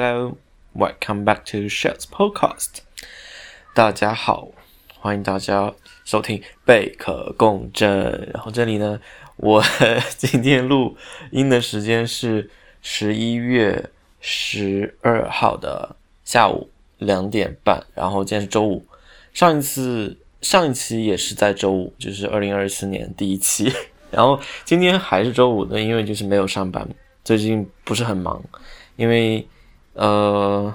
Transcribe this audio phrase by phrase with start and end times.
[0.00, 0.36] Hello,
[0.76, 2.82] welcome back to Shells Podcast。
[3.74, 4.46] 大家好，
[4.96, 5.74] 欢迎大家
[6.04, 8.30] 收听贝壳共振。
[8.32, 9.00] 然后这里呢，
[9.38, 9.60] 我
[10.16, 10.96] 今天录
[11.32, 12.48] 音的时间是
[12.80, 13.90] 十一月
[14.20, 17.84] 十二号的下午两点半。
[17.92, 18.86] 然后今天是周五，
[19.34, 23.72] 上一次上一期也是在周五，就是二零二四年第一期。
[24.12, 26.88] 然后今天还是周五的，因为就是没有上班，
[27.24, 28.40] 最近不是很忙。
[28.94, 29.44] 因为，
[29.98, 30.72] 呃，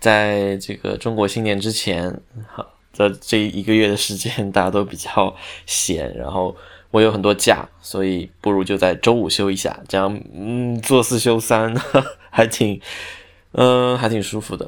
[0.00, 6.56] 在这个中国新年之前，哈， 在这一个月的时间，大家都比较闲，然后
[6.90, 11.74] 我有很多假，所以不如就在周五休一下，这样，嗯，做四休三，
[12.30, 12.80] 还挺，
[13.52, 14.66] 嗯，还挺舒服的。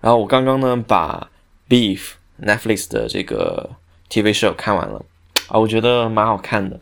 [0.00, 1.30] 然后我刚刚呢，把
[1.68, 3.70] Beef Netflix 的这个
[4.10, 5.04] TV show 看完了，
[5.46, 6.80] 啊，我觉得蛮好看的。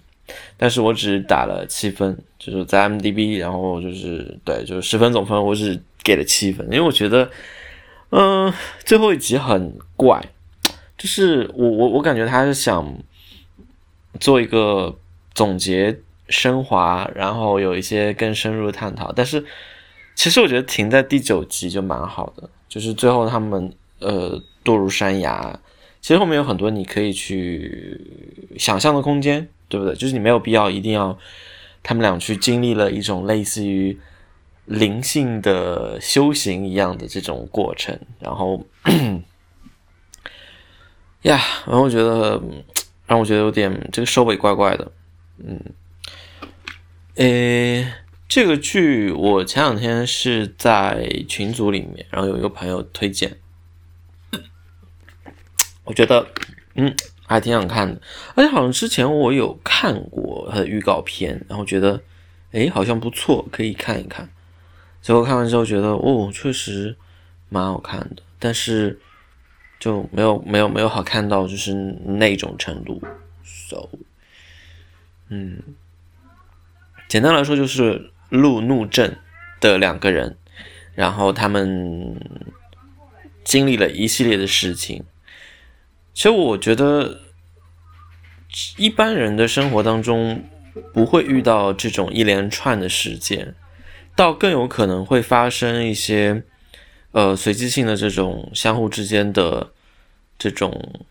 [0.57, 7.31] 但是我只打了七分，就是在 M D B，然后就是对，就是十分总分，我只给了七分，因为我觉得，
[8.09, 8.51] 嗯，
[8.85, 10.19] 最后一集很怪，
[10.97, 12.99] 就是我我我感觉他是想
[14.19, 14.97] 做一个
[15.35, 15.99] 总结
[16.29, 19.45] 升华，然后有一些更深入的探讨，但是
[20.15, 25.61] 其实我觉得停在第九集就蛮好的，就是最后他们呃堕入山崖，
[26.01, 28.01] 其实后面有很多你可以去
[28.57, 29.47] 想象的空间。
[29.71, 29.95] 对不对？
[29.97, 31.15] 就是你没有必要一定要
[31.83, 33.95] 他们俩去经历了一种类似于
[34.69, 38.65] 灵性的修行一样的这种过程，然后
[41.23, 42.41] 呀，然后我觉得
[43.07, 44.93] 让我觉得有点这个收尾怪怪的，
[45.39, 45.61] 嗯，
[47.15, 47.93] 诶，
[48.29, 53.39] 这个剧我前两天是在群组里面，然后有一个朋友推荐，
[55.85, 56.29] 我觉得，
[56.75, 56.95] 嗯。
[57.31, 58.01] 还挺想看的，
[58.35, 62.01] 而且好像之前我有看过它的预告片，然后觉得，
[62.53, 64.31] 哎，好像不错，可以看一看。
[65.01, 66.97] 结果看完之后觉得，哦，确实
[67.49, 68.99] 蛮好看的，但是
[69.79, 73.01] 就没有没有没有好看到就是那种程度。
[73.43, 73.89] So，
[75.29, 75.63] 嗯，
[77.09, 79.17] 简单来说就是路怒症
[79.61, 80.37] 的两个人，
[80.95, 82.21] 然后他们
[83.45, 85.05] 经历了一系列的事情。
[86.13, 87.21] 其实我觉得，
[88.77, 90.43] 一般人的生活当中
[90.93, 93.55] 不会遇到这种一连串的事件，
[94.19, 96.43] 倒更有可能会发生一些
[97.13, 99.71] 呃随机性的这种相互之间的
[100.37, 101.07] 这种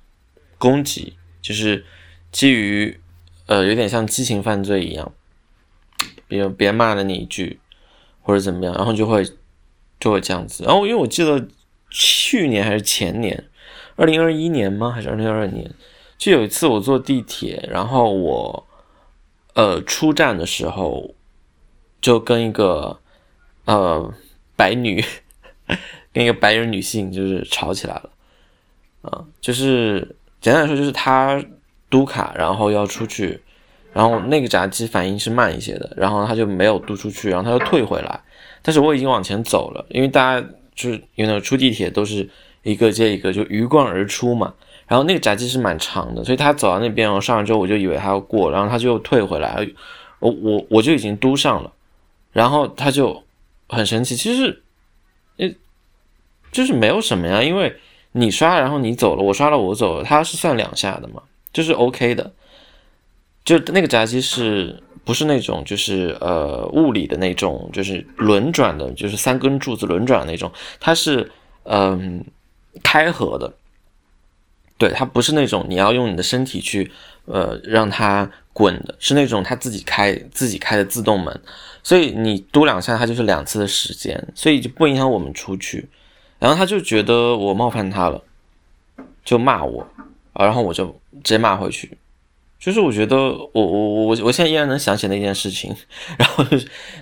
[0.57, 1.85] 攻击，就是
[2.34, 3.00] 基于
[3.46, 5.13] 呃有点像激情犯罪一样，
[6.28, 7.62] 比如别人骂了你一句
[8.22, 9.25] 或者怎么样，然后就会
[10.01, 10.66] 就会这样子。
[10.66, 11.47] 然后因为我记得
[11.90, 13.46] 去年还是前年。
[13.96, 14.91] 二零二一年吗？
[14.91, 15.72] 还是二零二二年？
[16.17, 18.67] 就有一次我坐地铁，然后我
[19.53, 21.16] 呃出站的时候，
[22.07, 22.97] 就跟一个
[23.66, 24.13] 呃
[24.56, 25.03] 白女，
[26.13, 28.09] 跟一个白人女性就是吵起来了。
[29.01, 31.44] 啊，就是简单来说，就是他
[31.90, 33.41] 嘟卡，然后要出去，
[33.91, 38.17] 然后那个闸机反应是慢一些的，然后他就没有嘟出去，然后他又退回来。
[38.62, 42.29] 但是我已经往前走了，因为大家就是因为出地铁都是。
[42.63, 44.53] 一个接一个就鱼贯而出嘛，
[44.88, 49.66] 然后那个闸机是蛮长的，所以他走到那边，我上来之后我就以为他要过，然后他就退回来，
[50.19, 51.72] 我我我就已经嘟上了，
[52.38, 53.24] 然后他就
[53.68, 54.62] 很神奇，其实，
[55.38, 55.50] 呃，
[56.52, 57.75] 就是没有什么呀，因为
[58.12, 62.31] 你刷然后你走了，我刷了我走了，他是算两下的嘛，就是 OK 的，
[63.44, 71.31] 就那个闸机是不是那种就是呃物理的那种，就是轮转的，就是三根柱子轮转那种，它是
[71.64, 72.24] 嗯。
[72.84, 73.52] 开合的，
[74.78, 76.92] 对，它不是那种你要用你的身体去，
[77.26, 81.42] 呃，让它滚的，是那种它自己开自己开的自动门，
[81.84, 85.88] 所以你嘟两下，它就是两次的时间，所以就不影响我们出去。
[86.40, 88.22] 然后他就觉得我冒犯他了，
[89.26, 89.88] 就骂我，
[90.34, 90.86] 然后我就
[91.24, 91.98] 直接骂回去。
[92.59, 95.76] 就是我觉得我我我我现在依然能想起那件事情，
[96.18, 96.46] 然后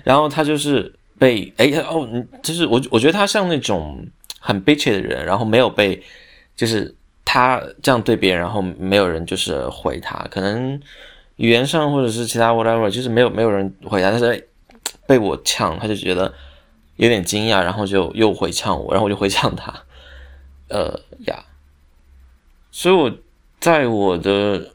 [0.04, 2.08] 然后他就是被哎哦，
[2.42, 4.06] 就是我我觉得他像那种。
[4.38, 6.00] 很 bitch 的人，然后没有被，
[6.54, 6.94] 就是
[7.26, 10.80] 他这样对别人，然后没有人就是回他，可能
[11.36, 14.48] 语言上或者是其他 whatever，就是没有没有人回他，但是
[15.06, 16.32] 被我呛，他就觉得
[16.96, 19.74] 有点惊讶，然后就又回呛我，然后我就回呛他，
[20.68, 21.44] 呃呀，
[22.70, 23.12] 所以我
[23.58, 24.72] 在我的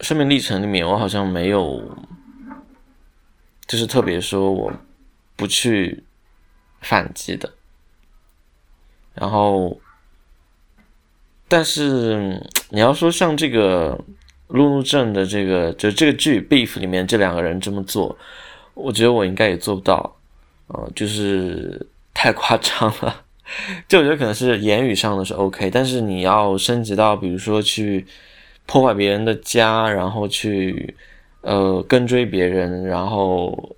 [0.00, 1.82] 生命历程里面，我好像没有，
[3.66, 4.72] 就是特别说我
[5.36, 6.04] 不去
[6.80, 7.52] 反击的。
[9.14, 9.80] 然后，
[11.48, 12.40] 但是
[12.70, 13.98] 你要说像这个
[14.48, 18.16] 路怒症的这个，就这个剧《Beef》里面这两个人这么做，
[18.74, 20.16] 我觉得我应该也做不到。
[20.68, 23.22] 呃，就是太夸张了。
[23.88, 28.06] 就我觉得可能是言语上的是 OK，但是你要升级到比如说去
[28.66, 30.94] 破坏别人的家，然后去
[31.40, 33.74] 呃跟追别人，然后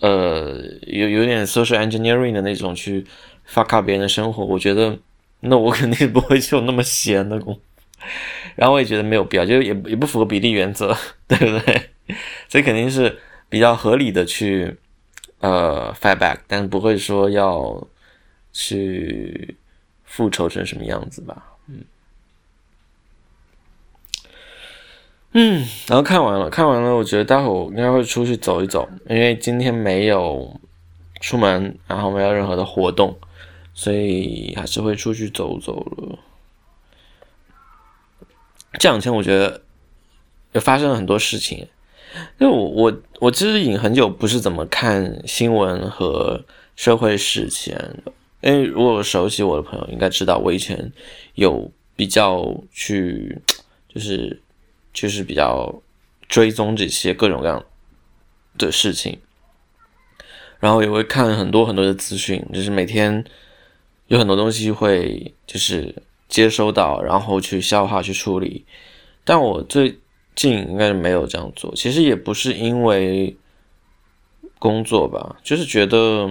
[0.00, 3.06] 呃有有点 social engineering 的那种去
[3.48, 4.98] fuck up 别人的生活，我觉得
[5.44, 7.58] 那我肯定不会有那么闲的工。
[8.56, 10.96] 然后我也觉得没有必要，就也也不符合比例原则，
[11.26, 11.90] 对不对？
[12.48, 13.18] 所以肯定是
[13.48, 14.76] 比较合理的去
[15.40, 17.86] 呃 fight back，但不会说要
[18.52, 19.56] 去
[20.04, 21.42] 复仇成什么样子吧？
[21.68, 21.84] 嗯
[25.32, 30.60] 嗯，然后看完了，看完了，我觉得待会我应该会出去走一走，因为今天没有
[31.20, 33.18] 出门，然后没有任何的活动，
[33.74, 36.18] 所以还是会出去走走了。
[38.78, 39.62] 这两天我觉得
[40.52, 41.58] 也发生了很多事情，
[42.38, 46.44] 因为我我我其实已经很久不是怎么看新闻和
[46.76, 50.92] 社会事件的，因为如果熟悉我的朋友应该知道，我以前
[51.34, 53.40] 有比较去
[53.88, 54.40] 就是
[54.92, 55.82] 就是比较
[56.28, 57.64] 追踪这些各种各样
[58.58, 59.20] 的事情，
[60.58, 63.24] 然后也会看很多很多的资讯，就是每天
[64.06, 65.94] 有很多东西会就是。
[66.26, 68.64] 接收到，然后去消化、去处理。
[69.24, 70.00] 但我最
[70.34, 71.72] 近应该是没有这样做。
[71.76, 73.36] 其实也不是因为
[74.58, 76.28] 工作吧，就是觉得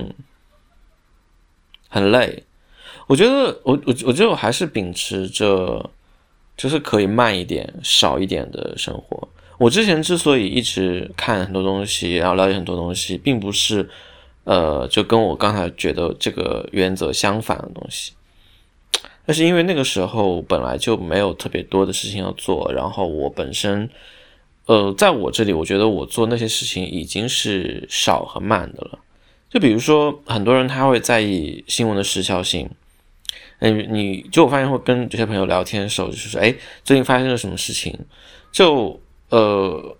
[1.88, 2.44] 很累。
[3.08, 5.90] 我觉得我我我觉得我还是秉持着，
[6.58, 9.30] 就是可以慢一点、少一点的生活。
[9.58, 13.90] 我之前之所以一直看很多东西，然后了解很多东西，并不是
[14.44, 18.14] 呃，就跟我刚才觉得这个原则相反的东西。
[19.26, 23.90] 但是因为那个时候本来就没有特别多的事情要做，然后我本身，
[24.66, 29.00] 呃，在我这里，我觉得我做那些事情已经是少和慢的了。
[29.50, 32.70] 就比如说，很多人他会在意新闻的时效性，
[33.60, 36.54] 嗯，你就我发现会跟这些朋友聊天的时候，就是说，哎，
[36.84, 37.98] 最近发生了什么事情？
[38.52, 39.00] 就
[39.30, 39.96] 呃，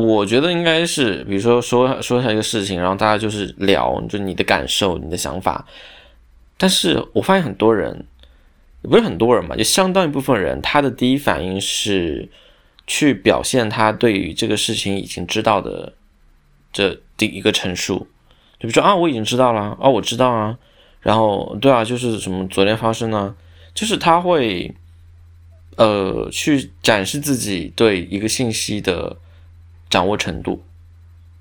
[0.00, 5.66] 我觉得应该是，比如说说说一下一个事情，然后大家就是聊，就你的感受、你的想法。
[6.56, 8.06] 但是我发现很多人。
[8.82, 12.28] 不是很多人嘛，就相当一部分人，他的第一反应是
[12.86, 15.92] 去表现他对于这个事情已经知道的
[16.72, 18.06] 这第一个陈述，
[18.60, 20.56] 就比如说啊，我已经知道了，啊，我知道啊，
[21.00, 23.34] 然后对啊，就是什么昨天发生呢，
[23.74, 24.72] 就是他会
[25.76, 29.16] 呃去展示自己对一个信息的
[29.90, 30.62] 掌握程度，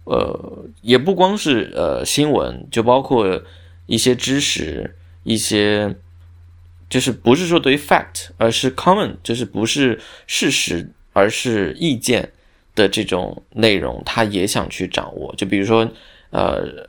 [0.04, 3.42] 呃，也不光是呃新闻，就包括
[3.86, 5.96] 一些知识，一些。
[6.88, 12.32] 就是不是说对于 fact，而是 common，就是不是事实，而是意见
[12.76, 15.34] 的这种内容，他也想去掌握。
[15.36, 15.90] 就比如说，
[16.30, 16.88] 呃，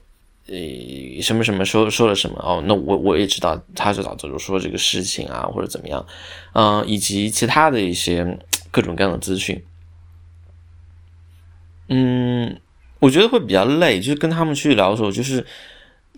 [0.49, 6.07] 呃，什么什么说说了什么哦，那我我也知道他是早就说这个事情啊，或者怎么样，
[6.53, 8.39] 嗯，以及其他的一些
[8.71, 9.61] 各种各样的资讯。
[11.89, 12.59] 嗯，
[12.99, 15.45] 我觉得会比较累，就是跟他们去聊的时候，就是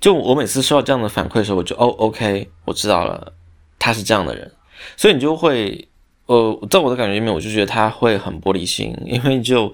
[0.01, 3.35] 就我每次收到这样的反馈的时候，我就哦，OK，我知道了。
[3.81, 4.51] 他是这样的人，
[4.97, 5.87] 所以你就会，
[6.27, 9.73] 呃，在我的感觉里面，我就觉得他会很玻璃心，因为就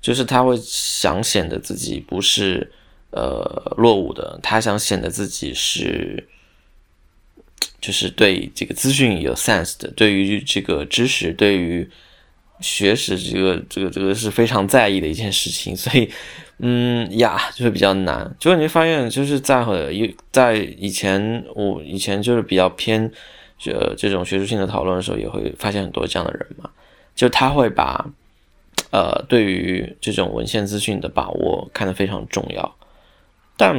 [0.00, 2.70] 就是他会想显得自己不是
[3.10, 6.28] 呃落伍的，他想显得自己是
[7.80, 11.90] 就是对这个资讯有 sense 的，对于这个知识，对于
[12.60, 16.10] 学识这个这个这个是非常在意的一件事情，所以
[16.58, 18.34] 嗯呀，就是比较难。
[18.38, 19.90] 结果你会发现，就是在和
[20.30, 23.10] 在以前，我以前就是比较偏。
[23.62, 26.70] 这这种学术性的讨论的时候，也会发现很多这样的人嘛，
[27.14, 28.02] 就他会把，
[28.90, 32.74] 呃，对于这种文献资讯的把握看得非常重要，
[33.58, 33.76] 但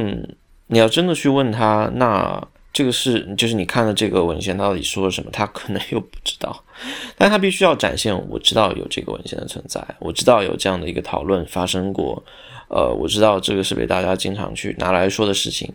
[0.68, 6.64] 你要真的去问他，那这个是就是你看的这个文献到底说了什么，他可能又不知道，
[7.18, 12.22] 但他必须要展现我知道有这个文献的存在，我知道有这样的一个讨论发生过，
[12.68, 15.70] 呃，我知道这个是被大家经常去拿来说的事情，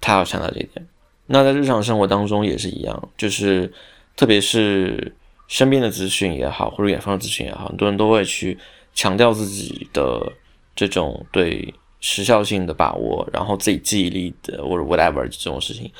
[0.00, 0.84] 他要强调这一点。
[1.26, 3.72] 那在日常生活当中也是一样，就是
[4.16, 5.14] 特别是
[5.46, 8.58] 身边的资讯也好，或者远方的资讯也好，很多人都会去
[8.94, 10.32] 强调自己的
[10.74, 15.90] 这种对时效性的把握，然后自己记忆力的或者 whatever 这种事情，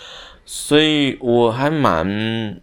[0.44, 2.60] 所以我还蛮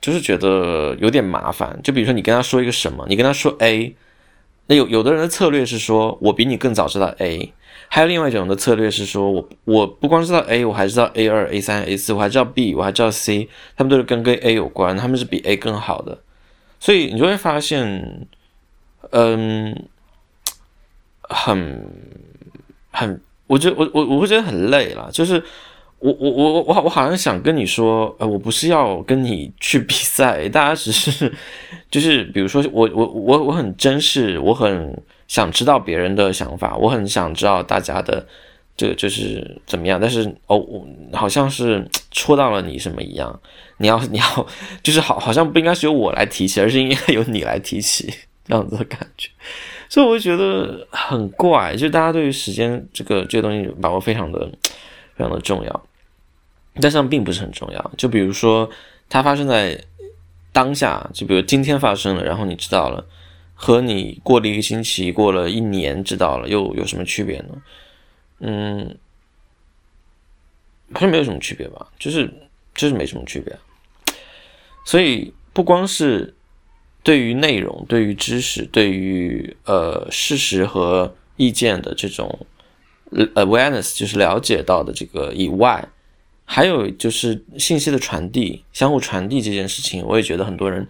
[0.00, 1.78] 就是觉得有点麻烦。
[1.82, 3.94] 就比如说你跟他说一个什么，你跟他说 A，
[4.66, 7.52] 那有有的人的策略是说我比你更早知道 A。
[7.88, 16.18] 还有另外一种的策略是说，我我不光知道 A，我还知道 A 二、A 三、A 四，我还知道 B，我还知道 C，他们都是跟跟 A 有关，他们是比 A 更好的，
[16.80, 18.26] 所以你就会发现，
[19.10, 19.86] 嗯，
[21.20, 21.86] 很
[22.94, 25.42] 很我觉得我我我会觉得很累了，就是
[25.98, 31.32] 我我我我我我好像想跟你说，呃，我不是要跟你去比赛，大家只是
[31.90, 34.96] 就是比如说我我我我很珍视，我很
[35.26, 38.24] 想知道别人的想法，我很想知道大家的
[38.76, 43.40] 这个就是怎么样，但是哦，我好像是戳到了你什么一样，
[43.78, 44.46] 你要你要
[44.82, 48.12] 就是好好像不应该是由我来提起，而是应该由你来提起
[48.46, 49.28] 这样子的感觉。
[49.94, 54.40] 所以我就觉得很怪，就大家对于时间这个这个东西把握非常的
[55.14, 55.86] 非常的重要，
[56.80, 57.92] 但是并不是很重要。
[57.96, 58.68] 就比如说
[59.08, 59.80] 它发生在
[60.50, 63.06] 当下，就比如今天发生了，然后你知道了，
[63.54, 67.62] 和你过了一个星期、过了一年知道了，又有什么区别呢？
[68.40, 68.98] 嗯，
[70.92, 72.28] 好像没有什么区别吧，就是
[72.74, 73.56] 就是没什么区别。
[74.84, 76.33] 所以不光是。
[77.04, 82.46] 对于内容、对于知识、对于呃事实和意见的这种
[83.34, 85.86] awareness，就是了解到的这个以外，
[86.46, 90.86] 还有就是信息的传递、相互传递这件事情，我也觉得很多人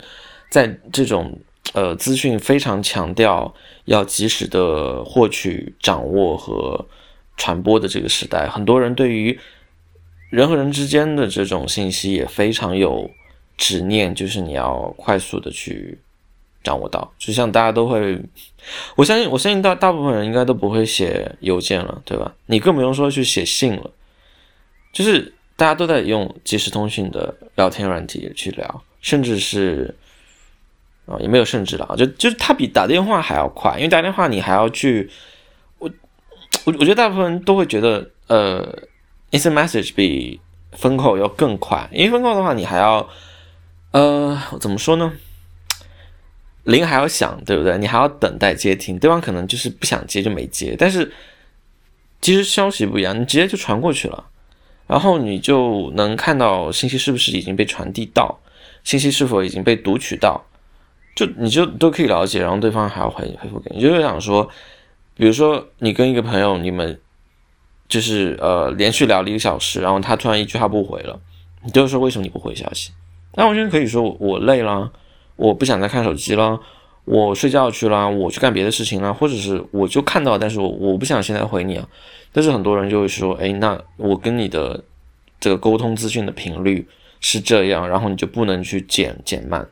[0.50, 1.37] 在这种
[1.73, 3.52] 呃资讯非常强调
[3.87, 6.87] 要及时的获取、掌握和
[7.37, 9.37] 传播的这个时代，很多人对于
[10.30, 13.11] 人和人之间的这种信息也非常有
[13.56, 15.99] 执念，就是你要快速的去。
[16.64, 18.18] 掌握到，就像大家都会，
[18.97, 22.35] 我相信，我相信大大部分人应该都不会写邮件了，对吧？
[22.47, 23.90] 你更不用说去写信了，
[24.90, 29.94] 就是大家都在用即时通讯的聊天软体去聊，甚至是
[31.06, 35.11] 啊，也没有甚至了啊，就就是它比打电话还要快，因为打电话你还要去，
[35.78, 35.90] 我
[36.64, 38.66] 我我觉得大部分人都会觉得，呃
[39.33, 40.40] ，instant message 比
[40.73, 43.06] 分扣要更快，因为分扣的话你还要，
[43.90, 45.12] 呃，怎么说呢？
[46.64, 47.76] 铃还要响，对不对？
[47.78, 50.75] 你还要等待接听，对方可能就是不想接就没接。
[50.78, 51.12] 但是
[52.21, 54.25] 其实消息不一样，你直接就传过去了，
[54.87, 58.40] 然后你就能看到信息是不是已经被传递到，
[58.83, 60.42] 信息是否已经被读取到，
[61.14, 62.40] 就你就都可以了解。
[62.40, 64.49] 然后对方还要回回复给你，就是想说，
[65.14, 66.99] 比如说你跟一个朋友，你们
[67.88, 71.21] 就是呃连续聊了一个小时，然后他突然一句话不回了，
[71.62, 72.92] 你就说为什么你不回消息？
[73.35, 74.90] 那完全可以说我累了。
[75.36, 76.60] 我不想再看手机了，
[77.04, 81.88] 我睡觉去了，我去干别的事情了，或者是我就看到，但是我我不想现在回你啊。
[82.32, 84.82] 但是很多人就会说，哎，那我跟你的
[85.40, 86.86] 这个沟通资讯的频率
[87.20, 89.68] 是这样，然后你就不能去减减慢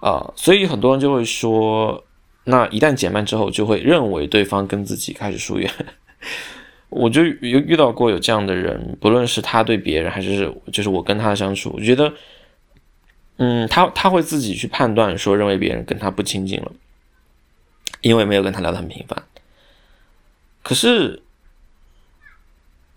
[0.00, 0.32] 啊。
[0.36, 2.04] 所以很多人就会说，
[2.44, 5.70] 那一旦减慢之后，就会认为对方跟自己开始疏远。
[6.88, 12.12] 我就遇遇到过有这样的人，不论是他对别人，还是就是我跟他的相处，我觉得。
[13.42, 16.70] 嗯，他他会自己去判断，说认为别人跟他不亲近了，
[18.02, 19.24] 因为没有跟他聊得很频繁。
[20.62, 21.22] 可是，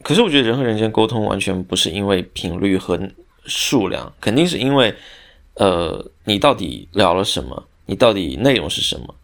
[0.02, 3.10] 可是我觉得人和人间沟通完全不是因为频率和
[3.46, 4.94] 数量，肯定是因为，
[5.54, 9.16] 呃，你到底聊了什么，你到底内容是什么，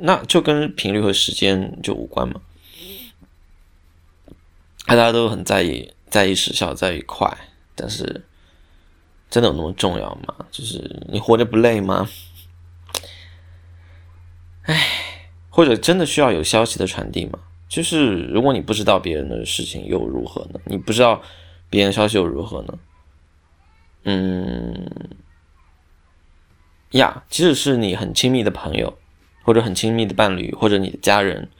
[0.00, 2.42] 那就跟频率和时间就无关嘛。
[4.84, 7.34] 大家都很在意，在意时效，在意快，
[7.74, 8.22] 但是。
[9.28, 10.46] 真的有那么重要吗？
[10.50, 12.08] 就是你活着不累吗？
[14.62, 17.40] 唉，或者真的需要有消息的传递吗？
[17.68, 20.60] 就是如果你不知道别人的事情又如何呢？
[20.64, 21.20] 你不知道
[21.68, 22.78] 别人消息又如何呢？
[24.04, 24.88] 嗯，
[26.92, 28.96] 呀，即使是你很亲密的朋友，
[29.42, 31.50] 或者很亲密的伴侣，或者你的家人，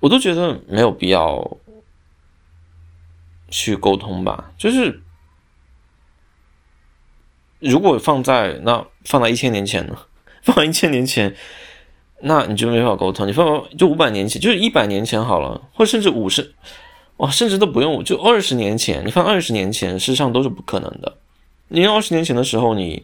[0.00, 1.56] 我都觉得没有必要
[3.48, 5.02] 去沟通吧，就是。
[7.60, 9.96] 如果放在那放在一千年前呢？
[10.42, 11.34] 放在一千年前，
[12.22, 13.28] 那你就没法沟通。
[13.28, 16.54] 你放就五百年前，就是一百年前好了，或甚至五十，
[17.18, 19.04] 哇，甚至都不用，就二十年前。
[19.04, 21.18] 你放二十年前，事实上都是不可能的。
[21.68, 23.02] 你二十年前的时候，你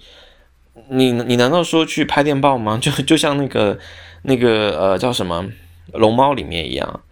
[0.89, 2.79] 你你难道说去拍电报吗？
[2.83, 3.79] 就就像那个
[4.23, 5.47] 那个呃叫什么
[5.93, 7.03] 龙猫里面一样？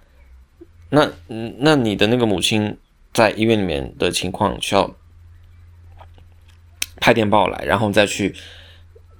[0.89, 1.11] 那
[1.59, 2.79] 那你的那个母亲
[3.13, 4.95] 在医院里面的情况需要？
[7.05, 8.35] 派电报来，然后再去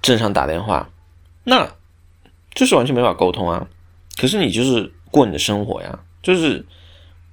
[0.01, 0.89] 镇上打电话，
[1.43, 1.71] 那
[2.55, 3.67] 就是完全没法沟通啊。
[4.17, 6.65] 可是你就是过你的生活呀，就是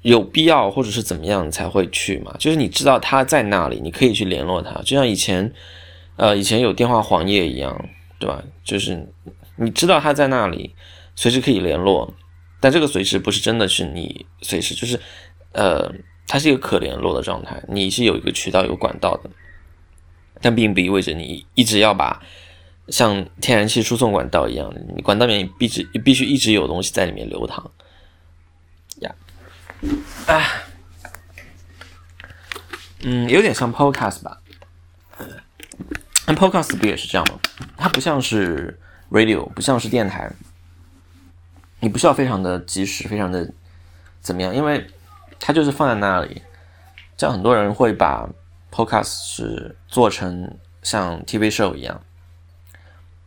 [0.03, 2.37] 有必要或者是怎么样才会去嘛。
[2.39, 5.51] 就是你知道他在那里，你可以去联络他，就像以前
[6.17, 8.43] 呃以前有电话黄页一样，对吧？
[8.63, 9.09] 就是
[9.57, 10.75] 你知道他在那里，
[11.17, 12.13] 随时可以联络。
[12.61, 15.01] 但这个随时不是真的是你随时，就是
[15.53, 15.91] 呃，
[16.27, 19.31] 它是一个可联络的状态，你是有一个渠道有管道的。
[20.43, 22.21] 但并不意味着你一直要把
[22.89, 27.71] 像天然气输送管道一样，你管道里面必须必须一直有东西在里面流淌
[29.01, 29.15] 呀。
[30.27, 30.51] 哎，
[33.03, 34.41] 嗯，有点像 Podcast 吧？
[36.27, 37.39] 那 Podcast 不也是这样吗？
[37.77, 38.79] 它不像是
[39.11, 40.31] Radio，不像是电台，
[41.81, 43.53] 你不需要非常的及时，非常的
[44.21, 44.87] 怎么样，因为
[45.41, 46.43] 它就是放在那里。
[47.19, 48.29] 像很多人会把
[48.73, 52.03] Podcast 是做成像 TV show 一样，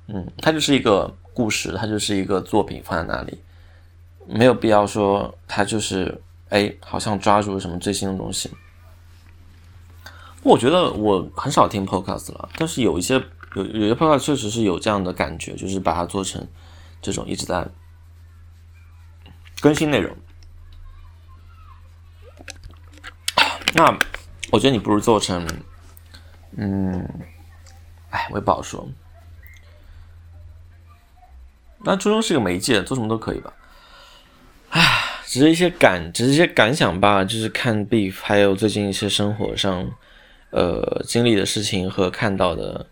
[0.07, 3.39] 嗯，它就是一个故事，它就是一个作品放在那里，
[4.25, 8.49] 没有必要说它就是哎，好像抓住什么最新的东西。
[10.41, 13.15] 我觉得我很少听 podcast 了，但是有一些
[13.55, 16.47] 有有些 podcast 确实是有这样的感觉，就是把它做成
[17.01, 17.67] 这种一直在
[19.59, 20.15] 更新内容。
[23.73, 23.97] 那
[24.55, 25.45] 我觉得你不如做成，
[26.55, 27.05] 嗯，
[28.09, 28.88] 哎，我也不好说。
[31.83, 33.53] 那初中是个媒介，做什么都可以吧。
[34.69, 34.81] 唉，
[35.25, 39.91] 只是一些感，只是一些感想吧，就是看 beef，还有最近一些生活上。
[40.51, 42.88] 呃，经历的事情和看到的，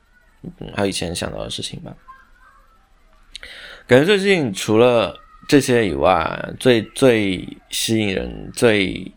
[0.75, 1.93] 还有以前想到的事情吧。
[3.87, 5.17] 感觉最近除了
[5.47, 9.09] 这些以外，最最吸引人、最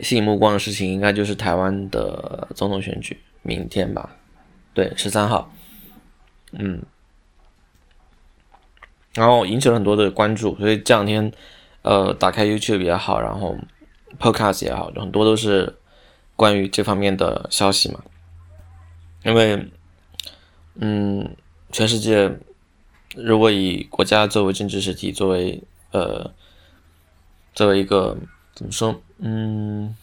[0.00, 4.16] 吸引目光的事情，应该就是台湾的总统选举，明天吧？
[4.74, 5.52] 对，十三号。
[6.52, 6.82] 嗯，
[9.14, 11.32] 然后引起了很多的关注，所以这两天，
[11.82, 13.56] 呃，打开 YouTube 也好，然后
[14.18, 15.76] Podcast 也好，很多都是。
[16.38, 18.04] 关于这方面的消息嘛，
[19.24, 19.70] 因为，
[20.74, 21.34] 嗯，
[21.72, 22.30] 全世界
[23.14, 25.62] 如果以国家作为政治实体，作为
[25.92, 26.30] 呃，
[27.54, 28.18] 作为一个
[28.56, 29.94] 怎么说，嗯，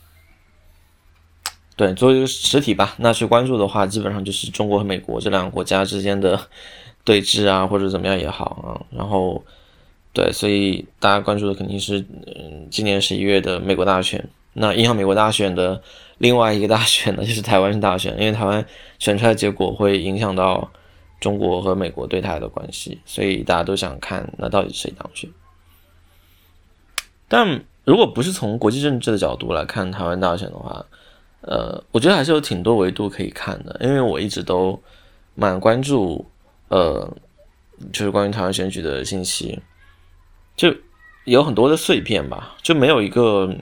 [1.75, 6.39] 对，作为一个实体吧，那去关注的话，基本上就是中国和美国这两个国家之间的
[7.03, 9.43] 对峙啊，或者怎么样也好啊，然后，
[10.13, 15.83] 对，所以大家关注的肯定是，嗯，今年十一月的美国大选，那影响美国大选的。
[16.19, 18.63] 另外一个大选呢，就是台湾大选，因为台湾
[18.97, 20.71] 选出来结果会影响到
[21.19, 25.29] 中国和美国对台的关系，所以大家都想看那到底谁当选。
[27.27, 30.85] 但如果不是从国际政治的角度来看台湾大选的话，
[31.41, 34.81] 呃，我觉得还是有挺多维度可以看的，因为我一直都
[35.35, 36.25] 蛮关注，
[36.69, 37.11] 呃，
[37.91, 39.59] 就是关于台湾选举的信息，
[40.55, 40.73] 就
[41.25, 43.55] 有很多的碎片吧，就没有一个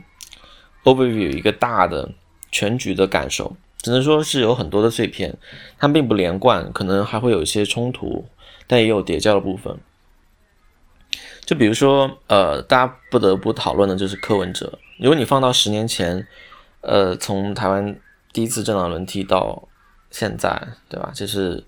[0.84, 2.10] overview 一个大的。
[2.54, 5.38] 全局的感受，只能说是有很多的碎片，
[5.80, 8.26] 它并不连贯，可能还会有一些冲突，
[8.68, 9.80] 但也有叠加的部分。
[11.52, 14.72] 就比如说，呃，大家不得不讨论的就是柯文哲。
[14.98, 16.26] 如果你放到十年前，
[16.80, 17.94] 呃，从台湾
[18.32, 19.68] 第一次政党轮替到
[20.12, 21.12] 现在，对吧？
[21.14, 21.62] 就是，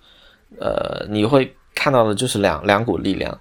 [0.57, 3.37] 呃，你会看到的就是两两股力量。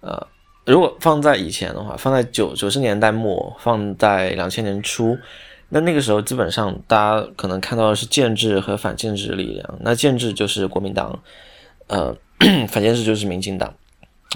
[0.00, 0.26] 呃，
[0.64, 5.18] 如果放在以前的话，放在九九十年代末，放在两千年初。
[5.68, 9.78] 那那个时候，基本上大家可能看到的是建制和反建制力量。
[9.82, 11.22] 那建制就是国民党，
[11.88, 12.16] 呃，
[12.72, 13.74] 反建制就是民进党。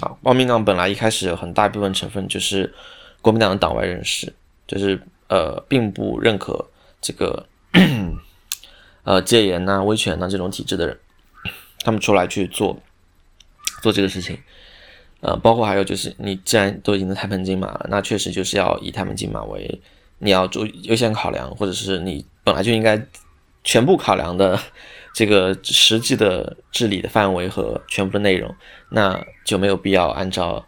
[0.01, 2.73] 啊，国民党本来一开始有很大一部分成分就是
[3.21, 4.33] 国民党的党外人士，
[4.67, 6.67] 就是呃，并不认可
[7.01, 7.47] 这个
[9.03, 10.99] 呃戒严呐、威权呐这种体制的人，
[11.83, 12.79] 他们出来去做
[13.81, 14.39] 做这个事情。
[15.19, 19.81] 呃，包括还有就是，你既然都已经在太平金马了，那确实就是要以太平金马为。
[20.19, 22.99] 你要做优先考量，或者是你本来就应该
[23.63, 24.59] 全部考量的
[25.17, 28.53] 这个实际的治理的范围和全部的内容，
[28.89, 30.63] 那就没有必要按照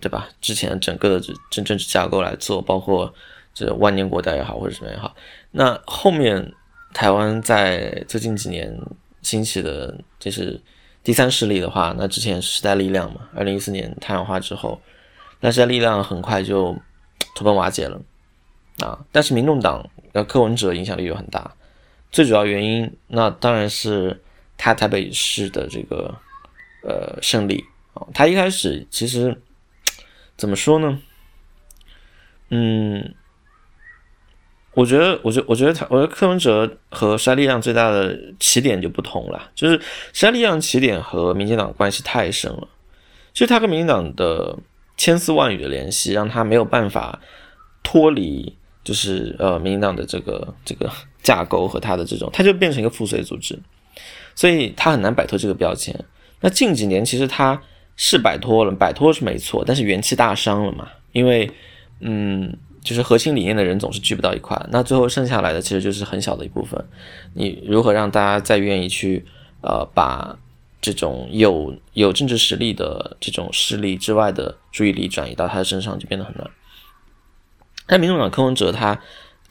[0.00, 0.28] 对吧？
[0.40, 1.20] 之前整个的
[1.52, 3.14] 政政治架构来做，包括
[3.54, 5.14] 这万年国代也好，或者什么也好。
[5.52, 6.52] 那后面
[6.92, 8.76] 台湾在最近几年
[9.22, 10.60] 兴起的，就是
[11.04, 14.80] 第三势力的话，那之前时代力量嘛，二零一四年太阳花之后，
[15.38, 16.76] 那时代力量很快就
[17.36, 18.00] 土崩瓦解了。
[18.80, 21.54] 啊，但是民众党的柯文哲影响力又很大，
[22.12, 24.22] 最主要原因那当然是
[24.56, 26.14] 他台北市的这个
[26.84, 28.06] 呃胜利啊。
[28.14, 29.40] 他一开始其实
[30.36, 31.00] 怎么说呢？
[32.50, 33.14] 嗯，
[34.74, 39.80] 我觉得，我觉，我觉得他，我觉得柯文哲和沙利量最大的起点就不同了，就是
[40.12, 42.68] 沙利量起点和民进党关系太深了，
[43.32, 44.58] 其实他跟民进党的
[44.98, 47.18] 千丝万缕的联系，让他没有办法
[47.82, 48.56] 脱离。
[48.84, 50.90] 就是呃，民进党的这个这个
[51.22, 53.58] 架构和他的这种，他就变成一个附随组织，
[54.34, 55.94] 所以他很难摆脱这个标签。
[56.40, 57.60] 那近几年其实他
[57.96, 61.48] 是摆脱了，摆脱是没错，但是元气大伤了嘛，因为
[62.00, 66.84] 嗯，就是核心理念的人总是聚不到一块，那最后剩下来的其实就是很小的一部分。
[67.34, 69.24] 你如何让大家再愿意去
[69.60, 70.36] 呃，把
[70.80, 76.50] 这种有有政治实力的这种势力之外的注意力转移到他的身上，就变得很难。
[77.86, 78.98] 但民主党柯文哲他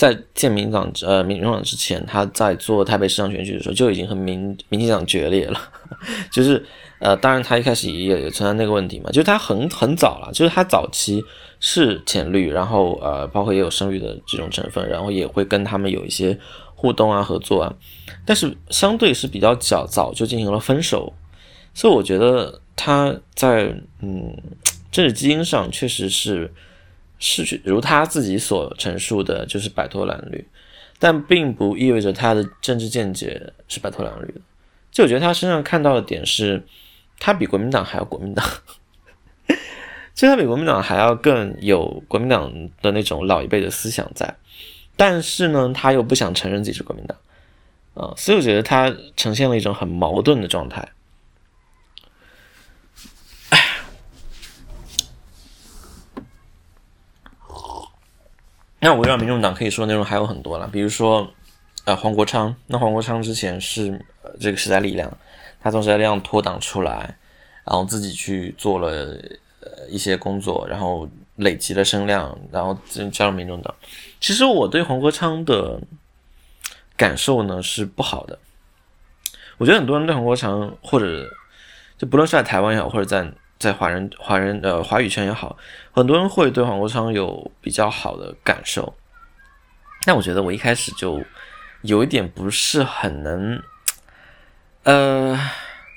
[0.02, 5.62] 在建民党呃民主党之前，他在做台北市长选举的时候就已经和民民进党决裂了，
[6.34, 6.66] 就是
[6.98, 11.24] 呃，当然他一开始也也存在那个问题嘛，就是他很很早了，就是他早期
[11.60, 16.36] 是浅绿，然后呃，包括也有深绿的这种成分，然后也会跟他们有一些
[16.74, 17.72] 互动啊合作啊，
[18.26, 21.14] 但是相对是比较早早就进行了分手，
[21.76, 23.66] 所以我觉得他在
[24.02, 24.36] 嗯
[24.92, 26.52] 政治基因上确实是。
[27.21, 30.45] 是如他自己所陈述的，就是摆脱蓝绿，
[30.99, 34.41] 但并不意味着他的政治见解是摆脱蓝绿的。
[34.91, 36.62] 就我觉得他身上看到的点是，
[37.19, 38.45] 他比国民党还要国民党，
[40.13, 44.36] 就他比国民党还要更有国民党的那种老一辈的思想在，
[44.97, 47.17] 但是呢，他又不想承认自己是国民党，
[47.93, 50.89] 啊，所以我觉得他呈现了一种很矛盾的状态。
[58.84, 61.32] 那围绕民众党可以说内容还有很多了，比如说，
[61.86, 62.56] 呃，黄国昌。
[62.65, 64.04] 那黄国昌之前是
[64.39, 65.15] 这个时代力量，
[65.62, 67.15] 他从时代力量脱党出来，
[67.63, 69.15] 然后自己去做了
[69.60, 72.76] 呃一些工作，然后累积了声量，然后
[73.12, 73.74] 加入民众党。
[74.20, 75.80] 其实我对黄国昌的
[76.98, 78.39] 感受呢是不好的。
[79.60, 81.30] 我觉得很多人对黄国昌，或者
[82.00, 85.56] 就不论是在台湾也好，或者在在华人华人呃华语圈也好，
[85.91, 88.95] 很多人会对黄国昌有比较好的感受，
[90.04, 91.21] 但我觉得我一开始就
[91.84, 93.62] 有一点不是很能，
[94.82, 95.39] 呃，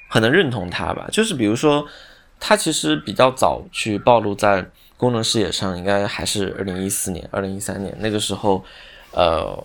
[0.08, 1.08] 很能认同他吧。
[1.10, 1.86] 就是比如说，
[2.38, 4.66] 他其实比较早去暴露在
[4.98, 8.62] 公众视野上，应该还是二零一四年、二零一三年那个时候，
[9.12, 9.58] 呃，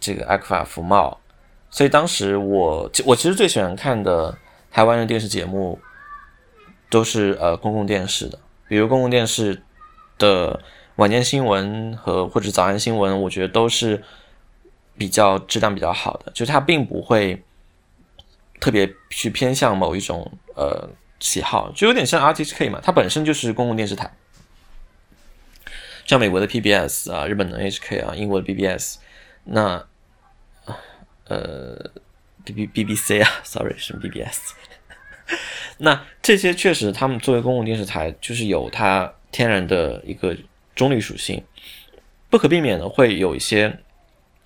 [0.00, 1.16] 这个阿克法福茂，
[1.70, 4.36] 所以当时我我其实最喜欢看的
[4.72, 5.78] 台湾的电视节目。
[6.96, 9.62] 都是呃公共电视的，比如公共电视
[10.16, 10.58] 的
[10.94, 14.02] 晚间新闻和或者早安新闻，我觉得都是
[14.96, 17.44] 比较质量比较好的，就是它并不会
[18.60, 20.88] 特别去偏向某一种呃
[21.20, 24.10] 喜好，就有点像 RTK 嘛，它本身就是公共电视台，
[26.06, 28.96] 像美国的 PBS 啊，日本的 HK 啊，英国的 BBS，
[29.44, 29.84] 那
[31.26, 31.90] 呃
[32.42, 34.54] B B B B C 啊，sorry 是 BBS。
[35.78, 40.36] 那这些确实，他们作为公共电视台，就是有它天然的一个
[40.74, 41.42] 中立属性，
[42.30, 43.78] 不可避免的会有一些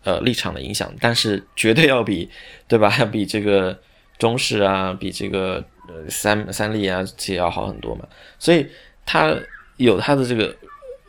[0.05, 2.29] 呃立场的影响，但是绝对要比
[2.67, 2.95] 对吧？
[2.99, 3.79] 要 比这个
[4.19, 8.07] 中视啊，比这个呃三三立啊这些要好很多嘛。
[8.39, 8.67] 所以
[9.05, 9.35] 它
[9.77, 10.57] 有它的这个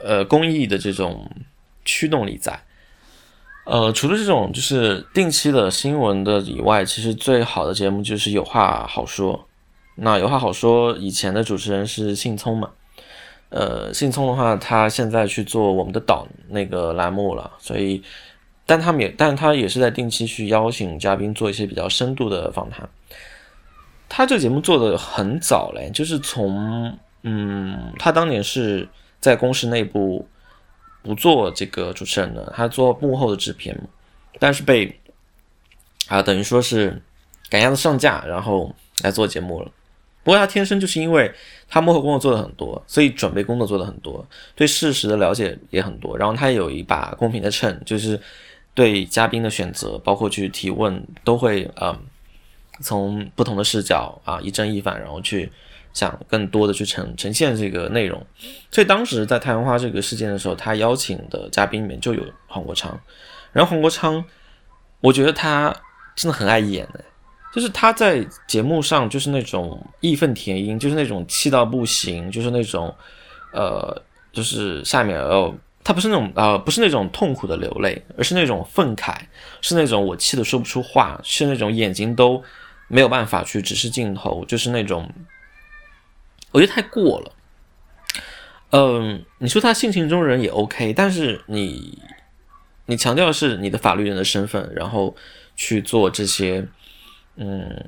[0.04, 1.30] 呃公益的这种
[1.86, 2.60] 驱动力在。
[3.64, 9.48] 呃，除了这种就是定期的新闻的以外，其实最好的节目就是有话好说。
[9.96, 12.72] 那有话好说，以前的主持人是信聪嘛？
[13.50, 18.02] 呃，信聪的话，他现在去做我们的岛那个栏目了，所以，
[18.66, 22.90] 但他们也，但他也是在定期去邀请嘉宾做一些比较深度的访谈。
[24.08, 28.88] 他这个节目做的很早嘞，就是从，嗯，他当年是
[29.20, 30.26] 在公司内部
[31.04, 33.78] 不做这个主持人的，他做幕后的制片，
[34.40, 34.98] 但是被
[36.08, 37.02] 啊，等于说是
[37.50, 38.74] 赶鸭子上架，然后
[39.04, 39.70] 来做节目了。
[40.24, 41.32] 不过他天生就是因为
[41.68, 46.18] 他幕后工作做的很多，所以准备工作做的很多，对事实的了解也很多。
[46.18, 48.20] 然后他有一把公平的秤，就是
[48.74, 51.98] 对嘉宾的选择，包括去提问，都会嗯
[52.82, 55.52] 从不同的视角啊一正一反，然后去
[55.94, 58.24] 想更多的去呈呈现这个内容。
[58.70, 63.00] 所以当时在太阳花这个事件的时候，他邀请的嘉宾里面就有黄国昌。
[63.52, 64.24] 然后黄国昌，
[65.00, 65.76] 我觉得他
[66.16, 67.04] 真的很爱演的。
[67.54, 72.96] 就是他在节目上就是那种义愤填膺，就是那种气到不行，就是那种，
[73.52, 79.18] 呃，就是下面哦，他不是那种呃，不是那种痛苦的流泪，而是那种愤慨，
[79.60, 82.42] 是那种我气的说不出话，是那种眼睛都
[82.88, 85.10] 没有办法去直视镜头，就是那种，
[86.52, 87.32] 我觉得太过了。
[88.70, 92.00] 嗯，你说他性情中人也 OK，但是你
[92.86, 95.14] 你强调的是你的法律人的身份，然后
[95.58, 96.66] 去做这些。
[97.36, 97.84] 嗯，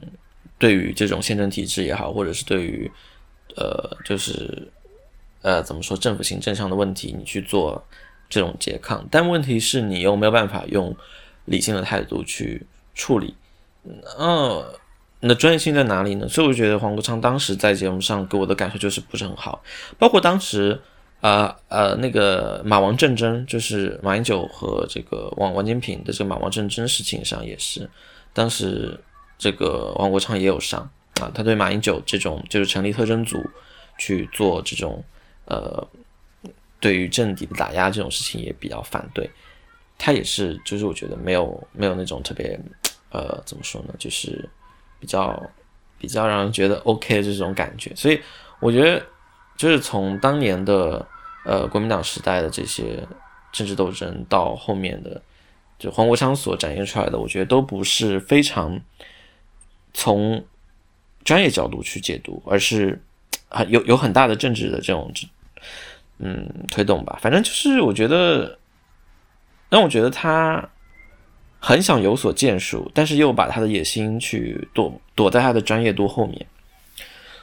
[0.58, 2.90] 对于这种宪政体制也好，或者是对于
[3.56, 4.68] 呃，就是
[5.42, 7.84] 呃，怎么说政府行政上的问题，你去做
[8.30, 10.96] 这种拮抗，但问题是你又没有办法用
[11.46, 13.36] 理性的态度去处理，
[14.18, 14.64] 嗯，
[15.20, 16.28] 那专业性在哪里呢？
[16.28, 19.62] 所以我觉得黄国昌当时在节目上给我的感受就是不是很好，
[20.00, 20.80] 包括当时
[21.22, 27.88] 呃呃那个马王政争，就是马英九和这个王王金平的这个马王政争事情上也是，
[28.34, 29.00] 当时。
[29.44, 33.44] 这个王国昌也有上啊，他对马英九这种就是成立特侦组
[33.98, 35.04] 去做这种
[35.44, 35.86] 呃
[36.80, 39.30] 对于政敌的打压这种事情也比较反对。
[39.98, 42.60] 他也是，就是我觉得没有没有那种特别，
[43.12, 44.50] 呃，怎么说呢，就是
[45.00, 45.42] 比较
[46.00, 47.94] 比较让人觉得 OK 的这种感觉。
[47.96, 48.20] 所以
[48.60, 49.06] 我觉得，
[49.56, 51.06] 就是从当年的
[51.46, 53.06] 呃国民党时代的这些
[53.52, 55.22] 政治斗争到后面的，
[55.78, 58.78] 就黄国昌所展现出来的，我觉得都不是非常
[59.94, 60.44] 从
[61.24, 63.02] 专业角度去解读，而是
[63.50, 65.12] 很有有很大的政治的这种
[66.20, 67.18] 嗯推动吧。
[67.22, 68.58] 反正就是我觉得。
[69.70, 70.70] 让我觉得他
[71.60, 76.46] 很想有所建树，但是又把他的野心去躲躲在他的专业度后面。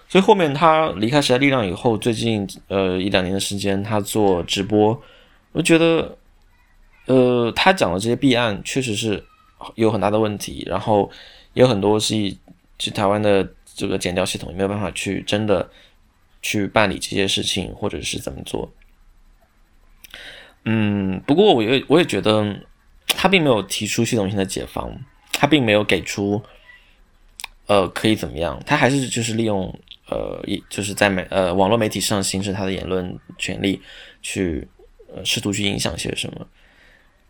[0.08, 5.02] 所以后面他离开时代力量以后，最近呃一两年的时间，他做直播，
[5.50, 6.16] 我觉得
[7.06, 9.24] 呃他讲的这些弊案确实是
[9.74, 11.10] 有很大的问题，然后
[11.54, 12.38] 有很多是以
[12.78, 15.70] 去台湾的这个检调系统也没有办法去真的
[16.42, 18.72] 去办理这些事情，或者是怎么做。
[20.64, 22.60] 嗯，不过我也我也觉得，
[23.06, 24.94] 他并没有提出系统性的解放，
[25.32, 26.42] 他并没有给出，
[27.66, 29.74] 呃，可以怎么样，他还是就是利用
[30.08, 33.80] 呃，一就是在媒呃网络媒体上行使他的言论权利，
[34.20, 34.68] 去
[35.14, 36.46] 呃试图去影响些什么，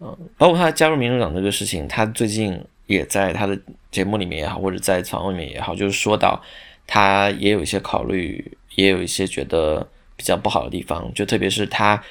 [0.01, 2.61] 嗯，包括他加入民主党这个事情，他最近
[2.94, 3.59] 也在他的
[3.90, 6.42] 节目里面也好，或者在访里面也好，就是说到
[6.87, 12.03] 他也有一些考虑，也有一些觉得比较不好的地方，就特别是他。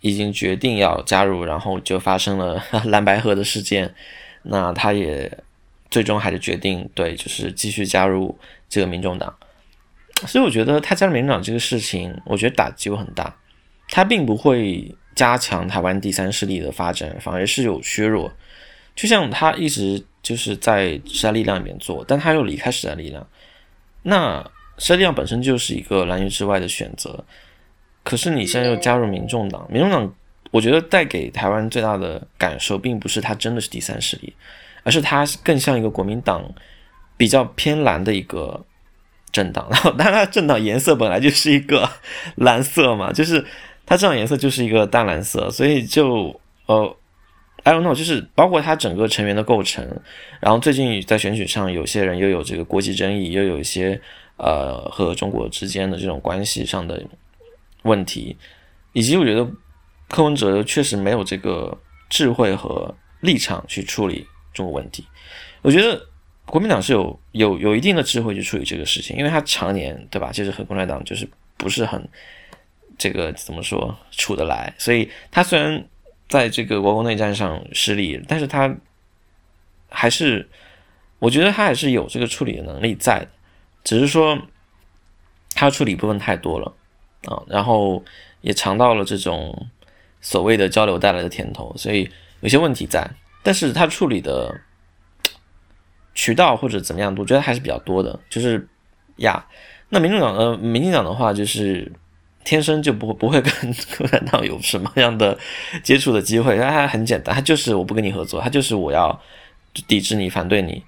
[0.00, 3.94] 已经决定要加入，然后就发生了 蓝白河的事件，
[4.42, 5.38] 那他也
[5.90, 9.34] 最终还是决定对，就是继续加入这个民众党。
[10.26, 13.34] 所以我觉得他加入民众党这个事情，我觉得打击会很大。
[13.88, 18.30] 他并不会加强台湾第三势力的发展，反而是有削弱。
[18.94, 23.24] 就像他一直就是在时代力量里面做，但他又离开时代力量，
[24.02, 24.42] 那
[24.78, 27.24] 时代力量本身就是一个蓝营之外的选择。
[28.02, 30.14] 可是你现在又加入民众党，民众党，
[30.50, 34.34] 我觉得带给台湾最大的感受，并不是它真的是第三势力，
[34.82, 36.42] 而是它更像一个国民党
[37.16, 38.64] 比较偏蓝的一个
[39.30, 39.68] 政党。
[39.72, 41.88] 然后，但它政党颜色本来就是一个
[42.36, 43.44] 蓝色嘛，就是
[43.86, 46.96] 它这种颜色就是一个淡蓝色，所以就呃
[47.64, 49.84] ，I don't know，就是包括他整个成员的构成。
[50.40, 54.00] 然后最近在选举上，有些人又有这个国际争议，又有一些
[54.36, 57.04] 呃和中国之间的这种关系上的。
[57.84, 58.34] 问题，
[58.94, 59.46] 以及我觉得
[60.08, 65.04] 柯文哲确实没有这个智慧和立场去处理中国问题。
[65.60, 66.00] 我觉得
[66.46, 72.08] 国民党是有有有一定的智慧去处理这个事情，因为他常年对吧，就是和共产党就是不是很
[72.96, 75.86] 这个怎么说处得来，所以他虽然
[76.28, 78.74] 在这个国共内战上失利，但是他
[79.88, 80.48] 还是
[81.18, 83.28] 我觉得他还是有这个处理的能力在的，
[83.82, 84.38] 只是说
[85.54, 86.72] 他处理部分太多了。
[87.26, 88.04] 啊，然后
[88.42, 89.66] 也尝到了这种
[90.20, 92.06] 所谓的交流带来的甜头，所以
[92.40, 93.02] 有些问题在，
[93.42, 94.54] 但是他处理的
[96.14, 98.20] 渠道或者怎么样，我觉得还是比较多的。
[98.28, 98.68] 就是
[99.16, 99.42] 呀，
[99.88, 101.90] 那民主党呃，民进党的话，就是
[102.44, 103.52] 天生就不会不会跟
[103.96, 105.36] 共产党有什么样的
[105.82, 109.20] 接触的机会，他很简单，他就是我不跟你合作，他就是我要
[109.88, 110.82] 抵制你、反对你。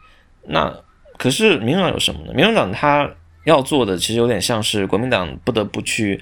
[0.45, 0.73] 那
[1.17, 2.33] 可是民主党有什么呢？
[2.35, 3.11] 民主党他。
[3.47, 6.21] 要做的其实有点像是国民党不得不去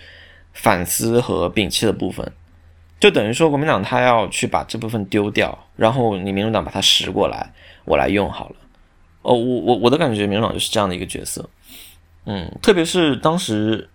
[0.52, 2.32] 反思和摒弃的部分，
[3.00, 7.50] 就等于说国民党他要去把这部分丢掉，然后你民主党把它拾过来，
[7.86, 8.56] 我来用好了。
[9.22, 11.48] 哦，我我我的感觉，民主党就是这样的一个角色。
[12.26, 13.88] 嗯，特别是当时，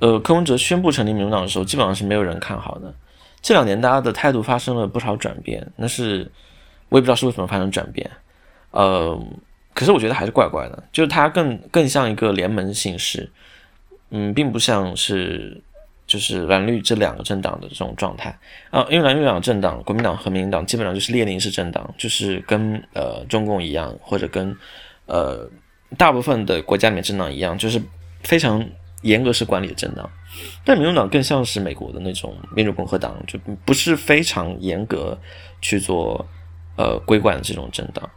[0.00, 2.94] 呃，柯文哲宣布成立民主党的时候，基本上是没有人看好的。
[3.40, 6.30] 这两年大家的态度发生了不少转变，那是
[6.88, 8.10] 我也不知道是为什么发生转变，
[8.72, 9.18] 呃。
[9.74, 13.30] 可是我觉得还是怪怪的，就是它更更像一个联盟形式，
[14.10, 15.62] 嗯，并不像是
[16.04, 18.36] 就是蓝绿这两个政党的这种状态
[18.70, 18.84] 啊。
[18.90, 24.52] 因为蓝绿两政党，国民党和民进党基本上就是列宁式政党，就是跟呃中共一样，或者跟
[25.06, 25.48] 呃
[25.96, 27.80] 大部分的国家里面政党一样，就是
[28.24, 28.68] 非常
[29.02, 30.10] 严格式管理的政党。
[30.64, 35.18] 但民主党更像是美国的那种民主共和党，就不是非常严格
[35.60, 36.26] 去做
[36.76, 38.08] 呃规管的这种政党。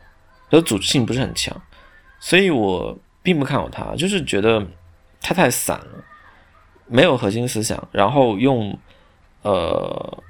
[0.50, 1.62] 的组织性不是很强，
[2.20, 4.62] 所以我并不看好他，就是觉得
[5.22, 6.04] 他太散了，
[6.88, 8.78] 没有核心思想，然后用
[9.44, 10.24] 呃，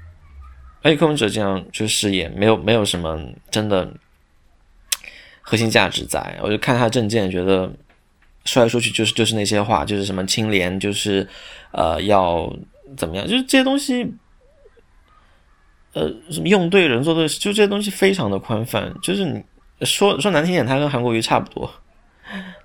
[0.82, 3.92] 艾克文哲这样就是也没有没有什么真的
[5.40, 6.38] 核心价值在。
[6.40, 7.68] 我就看他证件，觉得
[8.44, 11.28] 说来说去就是就是那些话，就是什么清廉，就是
[11.72, 12.52] 呃要
[12.96, 14.14] 怎么样，就是这些东西，
[15.92, 19.42] 呃什么用对人做对事，就这些东西非常的宽泛，就是你。
[19.84, 21.68] 说说难听点，他跟韩国瑜差不多，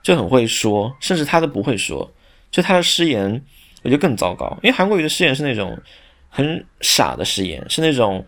[0.04, 2.14] 就很会说，甚至他都不会说，
[2.52, 3.44] 就他的失言，
[3.82, 4.56] 我觉得更糟糕。
[4.62, 5.76] 因为韩国瑜的失言是那种
[6.30, 8.24] 很傻的誓言，是那种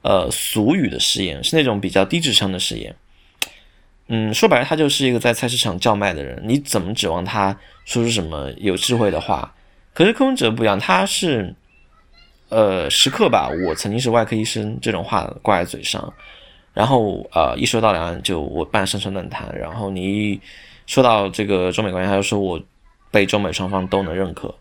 [0.00, 2.92] 呃俗语的誓言，是那种比较低智商的誓言。
[4.08, 9.54] 嗯，说白了，他就是一个在菜市场叫卖的人，你怎么指望他说出什么有智慧的话？
[9.94, 11.54] 可是柯文哲不一样，他是
[12.48, 16.12] 呃时刻把我曾经是外科医生这种话挂在嘴上，
[16.74, 20.40] 然后呃一说到两岸就我办深圳论坛，然后你一
[20.86, 22.60] 说到这个中美关系，他就说我
[23.10, 24.54] 被中美双方都能认可。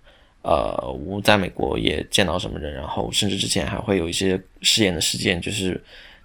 [0.44, 0.76] 呃，
[1.06, 5.80] 我在美国也见到什么人，然后甚至之前还会有一些试验的事件，就是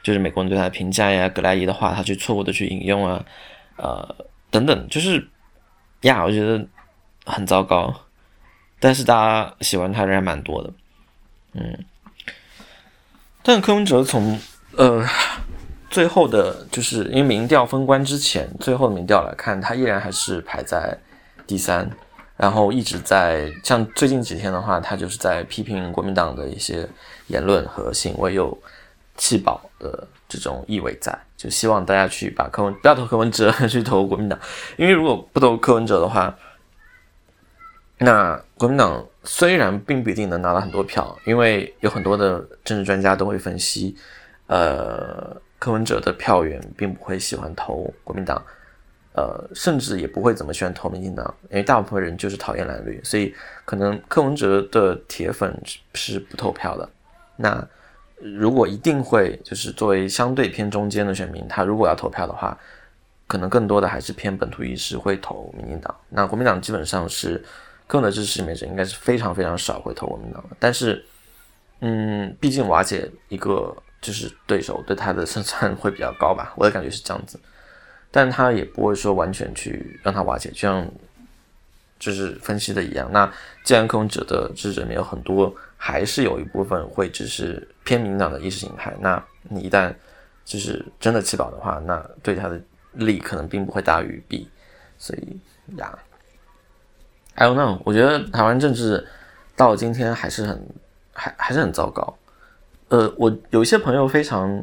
[0.06, 3.24] 就是美国人对他的评价呀，格莱伊的话，他去错误的去引用啊，
[3.74, 4.14] 呃
[4.52, 5.26] 等等，就是
[6.02, 6.64] 呀，我觉得
[7.24, 7.92] 很糟糕，
[8.78, 10.72] 但是大家喜欢他人还蛮多的，
[11.54, 11.84] 嗯，
[13.42, 14.38] 但柯文哲从
[14.76, 15.04] 呃
[15.90, 20.96] 最后的，就是因为民调封关之前，最后的民调来看，他依然还是排在
[21.48, 21.90] 第三。
[22.36, 26.88] 然后一直在像最近几天的话，他就是在批评国民党的一些
[27.26, 28.56] 言论和行为有
[29.16, 34.38] 弃保的这种意味在，就希望大家去把柯文不要投柯文哲，去投国民党，
[34.76, 36.36] 因为如果不投柯文哲的话，
[37.98, 43.96] 那国民党虽然并不一定能拿到很多票，因为有很多的政治专家都会分析，
[44.46, 48.42] 呃，柯文哲的票源并不会喜欢投国民党。
[49.18, 55.58] 呃，甚至也不会怎么喜欢投民进党，因为大部分人就是讨厌蓝绿，所以可能柯文哲的铁粉
[55.94, 56.86] 是不投票的。
[57.36, 57.66] 那
[58.20, 62.58] 如果一定会，就是作为相对偏中间的选民，他如果要投票的话，
[63.26, 65.94] 可能更多的还是偏本土意识会投民进党。
[66.08, 67.44] 那国民党基本上是
[67.86, 70.42] 柯文哲支持里面应该是非常非常少会投国民党。
[70.58, 71.04] 但是，
[71.80, 76.54] 嗯，毕竟瓦解一个就是对手，对他的胜算会比较高吧？
[76.56, 77.38] 我的感觉是这样子。
[78.10, 80.88] 但他也不会说完全去让他瓦解，就像
[81.98, 83.10] 就是分析的一样。
[83.12, 83.30] 那
[83.62, 88.94] 既然柯文哲的支持者里面有很多，还是有一部分会只是偏民党的意识形态。
[89.00, 89.94] 那你一旦
[90.44, 92.60] 就是真的弃保的话，那对他的
[92.92, 94.46] 利可能并不会大于弊。
[94.98, 95.40] 所以
[95.78, 95.98] 呀
[97.36, 97.80] ，I don't know。
[97.84, 99.06] 我觉得台湾政治
[99.56, 100.68] 到今天还是很
[101.14, 102.18] 还还是很糟糕。
[102.88, 104.62] 呃，我有一些朋友非常，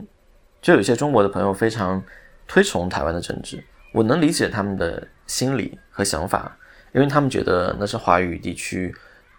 [0.62, 2.04] 就有一些中国的朋友非常。
[2.46, 6.56] 推崇台湾的政治，我能理解他们的心理和想法，
[6.92, 8.94] 因为他们觉得那是华语地区，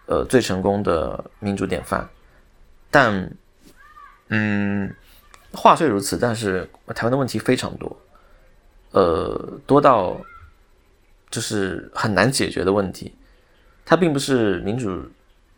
[0.07, 2.09] 呃最成功的民主典范。
[2.89, 3.31] 但，
[4.29, 4.93] 嗯，
[5.51, 7.95] 话虽如此，但是台湾的问题非常多，
[8.91, 10.19] 呃，多到
[11.29, 13.13] 就是很难解决的问题。
[13.85, 15.03] 它并不是民主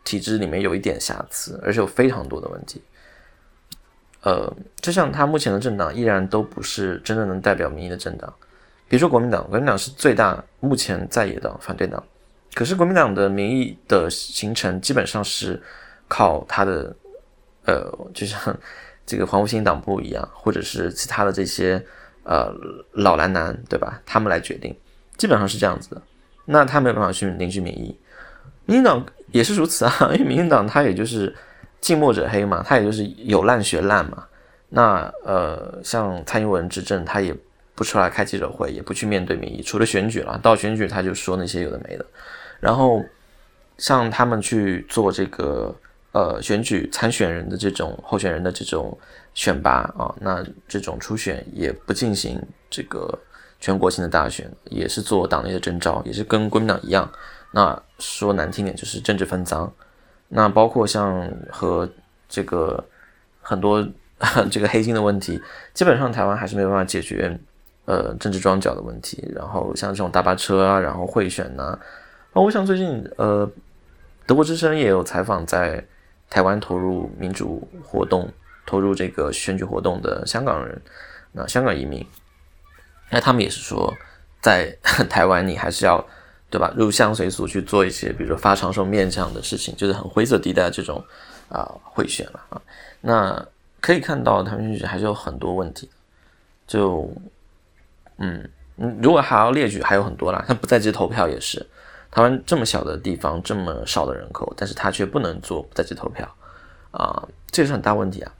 [0.04, 2.82] 体制里面有一点瑕疵，而是有非常多的问题。
[4.22, 8.30] 呃，就像他目前的政党依然都不是真正能代表民意的政党，
[8.88, 12.02] 比如说国民党，国民党是最大目前在野的反对党，
[12.52, 15.62] 可是国民党的民意的形成基本上是
[16.08, 16.94] 靠他的，
[17.68, 18.38] 呃，就像
[19.04, 21.84] 这个黄复兴党部一样，或者是其他的这些
[22.24, 22.50] 呃
[22.92, 24.00] 老蓝男，对吧？
[24.06, 24.74] 他们来决定，
[25.18, 26.00] 基本上是这样子的。
[26.46, 27.94] 那他没有办法去凝聚民意，
[28.64, 31.34] 民进党也是如此啊，因为民进党他也就是。
[31.80, 34.26] 近墨者黑嘛，他也就是有烂学烂嘛。
[34.70, 37.32] 那呃，像蔡英文执政，他也
[37.76, 42.04] 不出来开记者会，也不去面对民意，除了选举了，到选举他就说那些有的没的。
[42.58, 43.00] 然后
[43.76, 45.72] 像他们去做这个
[46.12, 48.96] 呃选举参选人的这种候选人的这种
[49.34, 52.40] 选拔啊，那这种初选也不进行
[52.70, 53.18] 这个
[53.60, 57.10] 全国性的大选，也是做党内的征召，也是跟国民党一样。
[57.50, 59.72] 那说难听点就是政治分赃。
[60.28, 61.88] 那包括像和
[62.28, 62.84] 这个
[63.40, 63.86] 很多
[64.50, 65.40] 这个黑金的问题，
[65.72, 67.38] 基本上台湾还是没有办法解决，
[67.86, 69.26] 呃，政治庄脚的问题。
[69.34, 71.78] 然后像这种大巴车啊，然后贿选呐，
[72.32, 73.50] 包括像最近呃，
[74.26, 75.82] 德国之声也有采访在
[76.30, 78.28] 台湾投入民主活动、
[78.66, 80.80] 投入这个选举活动的香港人，
[81.32, 82.06] 那香港移民，
[83.10, 83.94] 那他们也是说，
[84.40, 84.76] 在
[85.10, 86.04] 台湾你还是要。
[86.50, 86.72] 对吧？
[86.74, 91.04] 入乡随俗去做一些，比如说发长寿面这样的事情，就是很灰色地带这种
[91.50, 92.62] 啊贿选了啊。
[93.02, 93.46] 那
[93.82, 95.90] 可以看到，他们选举还是有很多问题。
[96.66, 97.06] 就
[98.16, 98.48] 嗯
[98.78, 100.42] 嗯，如果还要列举，还有很多啦。
[100.48, 101.66] 像不在籍投票也是，
[102.10, 106.28] 台湾这么小的地方，这么少的人口，但是他却不能做不在籍投票
[106.90, 108.32] 啊，这是很大问题啊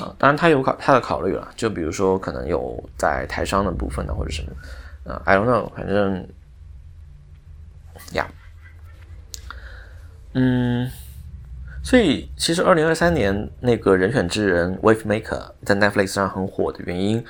[0.00, 0.14] 啊！
[0.18, 6.26] 当然他有考他的考虑了，就比如说可能有在台商的部分呢，或者什么啊，I don't know，反正。
[8.12, 8.28] 呀，
[10.32, 10.90] 嗯，
[11.80, 17.24] 所以其实二零二三年那个人选之人 Wave Maker 在 Netflix 上很火的原因，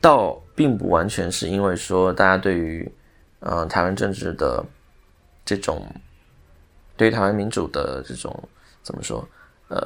[0.00, 2.92] 倒并不完全是因为说大家对于
[3.42, 4.64] 嗯台湾政治的
[5.44, 5.86] 这种，
[6.96, 8.48] 对于台湾民主的这种
[8.82, 9.28] 怎么说，
[9.68, 9.80] 呃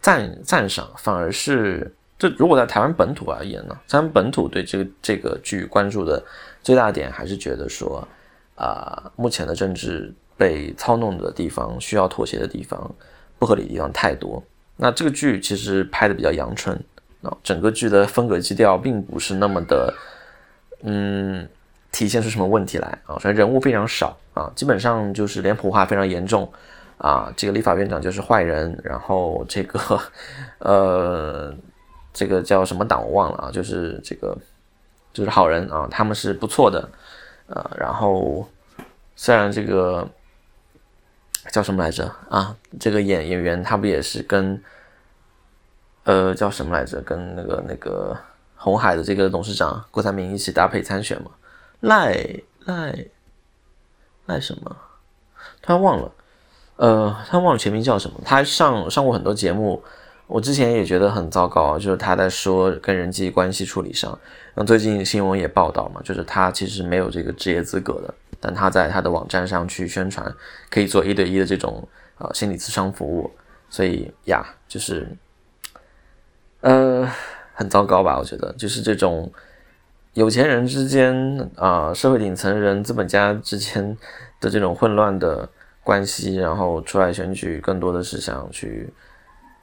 [0.00, 6.22] 赞赞赏，反而是就如果在台湾本土而言呢，台湾本土对这个这个剧关注的
[6.62, 8.06] 最大点还是觉得说
[8.54, 12.94] 啊，目前的政治被操弄的地方，需要妥协的地方，
[13.38, 14.42] 不合理的地方太多。
[14.76, 16.76] 那这个剧其实拍的比较阳春，
[17.22, 19.94] 啊，整个剧的风格基调并不是那么的，
[20.82, 21.48] 嗯，
[21.92, 23.16] 体现出什么问题来啊？
[23.20, 26.52] 所以人物非常少啊，基本上就是脸谱化非常严重
[26.98, 27.32] 啊。
[27.36, 30.00] 这个立法院长就是坏人，然后这个
[30.58, 31.54] 呃，
[32.12, 34.36] 这个叫什么党我忘了啊，就是这个
[35.12, 36.88] 就是好人啊，他们是不错的，
[37.46, 38.48] 呃，然后
[39.14, 40.08] 虽然这个。
[41.50, 42.56] 叫什么来着啊？
[42.78, 44.62] 这个演演员他不也是跟，
[46.04, 47.00] 呃，叫什么来着？
[47.00, 48.16] 跟那个那个
[48.54, 51.32] 红海的这个董事长郭台铭一起搭配参选嘛？
[51.82, 52.16] 赖
[52.64, 53.06] 赖
[54.26, 54.76] 赖什么？
[55.60, 56.12] 他忘了，
[56.76, 58.20] 呃，他忘了全名叫什么？
[58.24, 59.82] 他上上过很多节目，
[60.26, 64.18] 我之前也觉得很糟糕，就是他在说跟人际关系处理上，
[64.54, 68.14] 那最近新闻也报道嘛，就是他其实没有这个职业资格的。
[68.40, 70.32] 但他在他的网站上去宣传，
[70.70, 71.86] 可以做一对一的这种
[72.18, 73.30] 呃心理咨商服务，
[73.68, 75.08] 所以呀，就是
[76.60, 77.08] 呃
[77.54, 78.18] 很糟糕吧？
[78.18, 79.30] 我觉得就是这种
[80.14, 83.96] 有钱人之间啊，社会顶层人、资本家之间
[84.40, 85.48] 的这种混乱的
[85.82, 88.92] 关系，然后出来选举，更多的是想去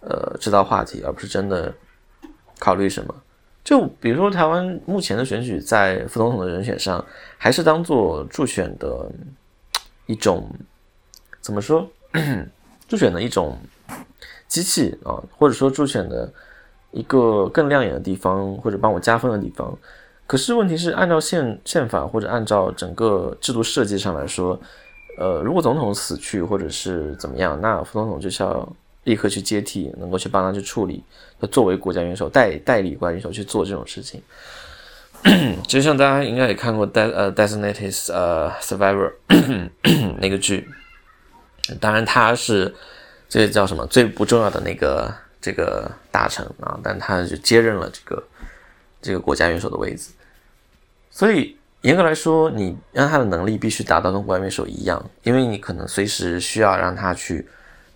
[0.02, 1.72] 呃制造话题，而不是真的
[2.58, 3.14] 考虑什么。
[3.64, 7.06] 就比如说，台湾目前的选举在副总统的人选上，
[7.38, 9.12] 还是当做助选的
[10.08, 10.50] 一种
[11.42, 11.88] 怎么说？
[12.88, 13.56] 助选的一种
[14.48, 16.34] 机器啊，或者说助选的
[16.90, 19.78] 一个更亮眼的地方，或者帮我加分的地方。
[20.30, 24.62] 可是问题是，按照宪宪法或者按照整个制度设计上来说，
[25.18, 28.72] 呃，如果总统死去或者是怎么样，那副总统就是要。
[29.06, 31.02] 立刻去接替，能够去帮他去处理，
[31.40, 34.22] 他作为国家元首代代理国家元首去做这种事情。
[35.68, 39.12] 就像大家应该也看过《代呃 Designated 呃 Survivor
[40.20, 40.70] 》那个剧，
[41.80, 42.76] 当然他是
[43.30, 45.12] 这个叫什么最不重要的那个
[45.42, 48.24] 这个大臣啊，但他就接任了这个
[49.02, 50.12] 这个国家元首的位置。
[51.10, 57.48] 所以严格来说，你让他的能力必须达到跟国家元首一样，因为你可能随时需要让他去。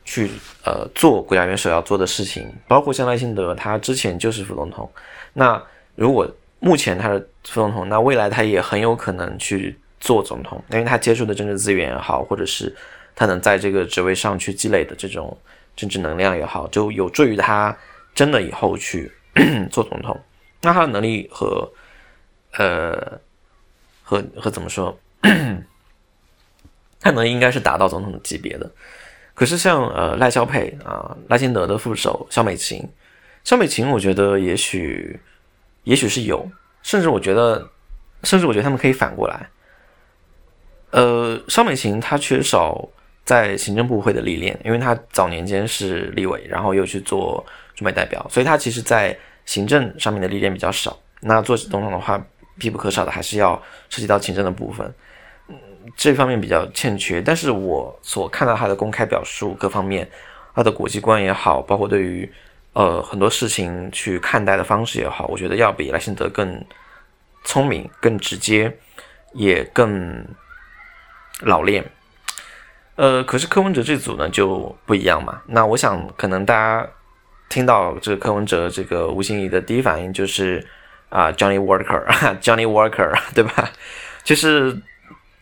[0.05, 0.30] 去
[0.66, 4.91] 呃做国家元首要做的事情，包括像赖清德，他之前就是副总统。
[5.32, 5.64] 那
[5.95, 12.76] 如果目前他是副总统，那未来他也很有可能去做总统，因为他接触的政治资源也好，或者是
[13.16, 15.38] 他能在这个职位上去积累的这种
[15.74, 17.74] 政治能量也好，就有助于他
[18.14, 19.09] 真的以后去
[19.72, 20.20] 做总统。
[20.61, 21.66] 那他的能力和
[22.58, 23.20] 呃
[24.04, 24.97] 和和怎么说？
[26.99, 28.72] 他能应该是达到总统级别的。
[29.34, 32.88] 可是像呃赖萧佩啊赖清德的副手肖美琴，
[33.43, 35.20] 肖美琴我觉得也许
[35.84, 36.49] 也许是有，
[36.82, 37.70] 甚至我觉得
[38.24, 39.49] 甚至我觉得他们可以反过来。
[40.91, 42.88] 呃，肖美琴她缺少
[43.26, 47.43] 在行政部会的历练，因为她早年间是立委，然后又去做
[47.74, 50.97] 驻美代表，所以她其实在行政上面的历练比较少。
[51.20, 52.24] 那做总统的话，
[52.58, 54.93] 必不可少的还是要涉及到行政的部分。
[55.49, 55.56] 嗯
[55.97, 60.10] 这方面比较欠缺，但是我所看到他的公开表述各方面，
[60.56, 62.32] 他的国际观也好，包括对于
[62.72, 66.64] 呃很多事情去看待的方式也好，我觉得要比赖幸德更
[67.43, 68.78] 聪明、更直接，
[69.34, 70.26] 也更
[71.41, 71.84] 老练。
[72.95, 75.41] 呃，可是柯文哲这组呢就不一样嘛。
[75.47, 76.88] 那我想可能大家
[77.49, 80.66] 听到这个柯文哲这个吴欣怡的第一反应就是
[81.14, 83.72] 啊，Johnny Walker，Johnny Walker，对吧？
[84.24, 84.76] 就是。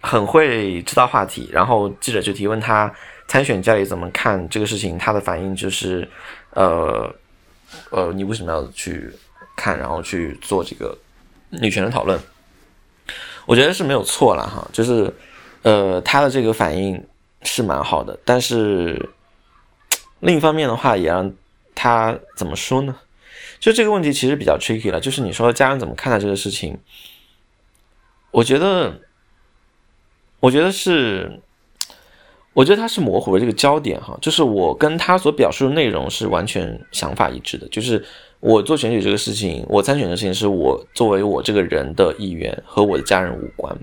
[0.03, 2.91] 很会制造话题，然后记者就提问他
[3.27, 6.09] 参选家里怎么看这个事情，他的反应就是，
[6.55, 7.07] 呃，
[7.91, 9.13] 呃，你为什么要去
[9.55, 10.97] 看，然后去做这个
[11.51, 12.19] 女权的讨论？
[13.45, 15.13] 我觉得是没有错了哈，就是，
[15.61, 16.99] 呃，他的这个反应
[17.43, 19.07] 是蛮好的，但是
[20.21, 21.31] 另一方面的话，也让
[21.75, 22.95] 他怎么说呢？
[23.61, 26.77] 就这个问题其实比较 tricky 了，就是你说家人怎么看待这个事情？
[28.31, 28.99] 我觉得。
[30.43, 31.39] 我觉得是，
[32.53, 38.03] 我觉得他是模糊的这个焦点哈，就是我跟他所表述的内容是完全想法一致的，就是
[38.39, 43.77] 我做选举这个事情，我参选的事情是我作为我这个人的意愿和我的家人无关。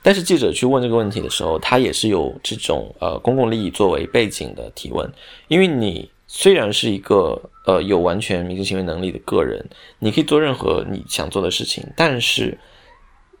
[0.00, 5.12] 但是记者去问这个问题的时候，他也是有这种呃公共利益作为背景的提问，
[5.48, 9.68] 因为你虽然是一个呃有完全民事行为能力的个人，
[9.98, 12.58] 你可以做任何你想做的事情，但是。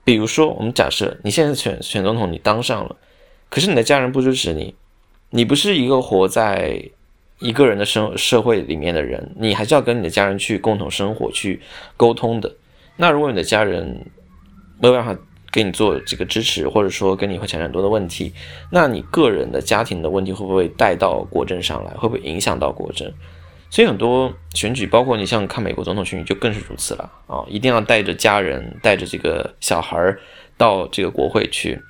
[0.04, 2.96] 比如说，我们假设你现在选选总统，你当上了，
[3.48, 4.74] 可是你的家人不支持你，
[5.30, 6.90] 你不是一个活在
[7.38, 11.60] 一个人的生社会里面的人，你还是要跟你的家人去共同生活、去
[11.96, 12.52] 沟通的。
[12.96, 14.10] 那如果你的家人
[14.80, 15.16] 没有办法
[15.52, 18.32] 给你做这个支持，或者说跟你会产生很多的问题，
[18.70, 21.92] 那你个人的家庭的问题会不会带到国政上来？
[21.92, 23.12] 会不会影响到国政？
[23.70, 27.44] 所以很多选举，包括你像看美国总统选举，就更是如此了啊！
[27.48, 30.20] 一定要带着家人、带着这个小孩儿
[30.58, 31.80] 到这个国会去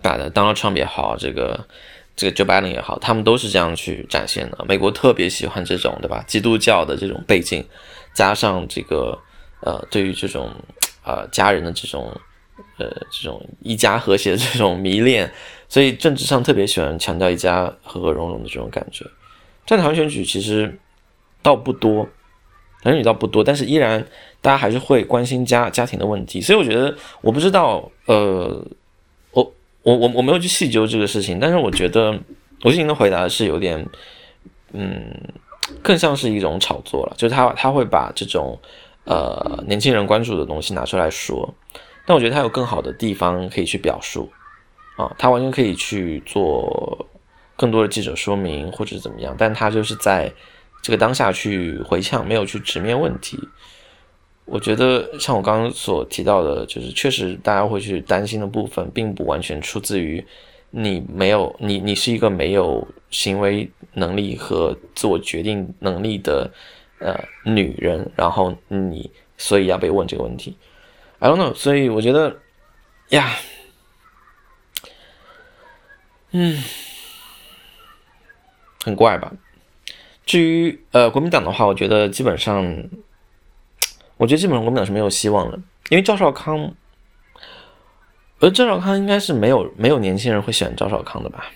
[0.00, 0.30] 打的。
[0.30, 1.66] Donald Trump 也好，这个
[2.14, 4.64] 这个 Joe Biden 也好，他们都是这样去展现的。
[4.66, 6.24] 美国特别喜欢这种，对吧？
[6.26, 7.62] 基督教的这种背景，
[8.14, 9.18] 加上这个
[9.60, 10.50] 呃，对于这种
[11.04, 12.10] 呃家人的这种
[12.78, 15.30] 呃这种一家和谐的这种迷恋，
[15.68, 19.04] 所以政治上特别喜欢强调一家和和融融的这种感觉。
[19.66, 20.78] 在台湾选举其实。
[21.42, 22.08] 倒不多，
[22.82, 24.04] 男女倒不多，但是依然
[24.40, 28.66] 大家还是会关心家家庭的问题，所以我觉得我不知道，呃，
[29.30, 32.10] 我我我我没有去细究这个事情，但是我觉得
[32.64, 33.86] 我进行的回答是有点，
[34.72, 35.08] 嗯，
[35.84, 38.58] 更像是一种炒作了，就是他他会把这种
[39.04, 41.54] 呃年轻人关注的东西拿出来说，
[42.06, 44.30] 但我觉得他有更好的地方可以去表述
[44.96, 47.06] 啊，他完全可以去做
[47.56, 50.32] 更多的记者说明或者怎么样，但他就是在。
[50.82, 53.36] 这个当下去回呛，没有去直面问题，
[54.44, 60.24] 我觉得像我刚刚所提到的，就是确实大家会去担心的部分，并不完全出自于
[60.70, 66.48] 你没有你你是一个没有行为能力和自我决定能力的
[67.00, 70.56] 呃女人，然后你所以要被问这个问题
[71.26, 72.38] ，I don't know，所以我觉得
[73.08, 73.34] 呀，
[76.30, 76.62] 嗯，
[78.84, 79.32] 很怪吧。
[80.24, 82.64] 至于呃国民党的话，我觉得基本上，
[84.16, 85.58] 我觉得基本上国民党是没有希望了，
[85.88, 86.72] 因为赵少康，
[88.38, 91.50] 而赵少康应该是没有没有年轻人会选赵少康的吧，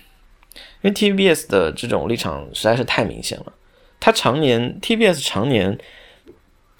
[0.81, 3.53] 因为 TVBS 的这种立场实在是太明显了，
[4.01, 5.77] 他常年 TVBS 常年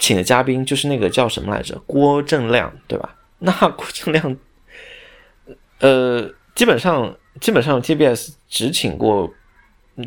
[0.02, 3.14] 请的嘉宾就是那个叫什么来着郭正亮对吧？
[3.38, 4.36] 那郭正亮，
[5.78, 9.32] 呃，基本上基本上 TBS 只请过。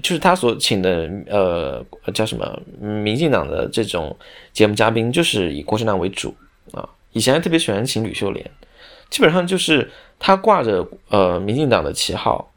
[0.02, 2.60] 就是他所请的，呃，叫什么？
[2.82, 4.18] 民进党的这种
[4.52, 6.36] 节目嘉宾，就是以郭正亮为主
[6.72, 6.90] 啊。
[7.12, 8.44] 以前特别喜欢请吕秀莲，
[9.12, 9.88] 基本上就是
[10.18, 12.52] 他挂着呃民进党的旗号，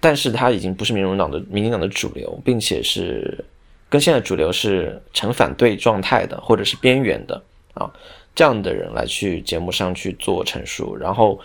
[0.00, 3.44] 但是他已经不是民进党的民进党的主流，并且是
[3.88, 7.42] 跟现在主流是成反对状态的，或者是边缘的
[7.74, 7.90] 啊，
[8.34, 11.40] 这样的人来去节目上去做陈述，然后。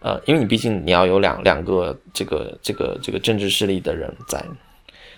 [0.00, 4.38] 呃，因为你毕竟你要有两两个这个这个这个政治势力的人在，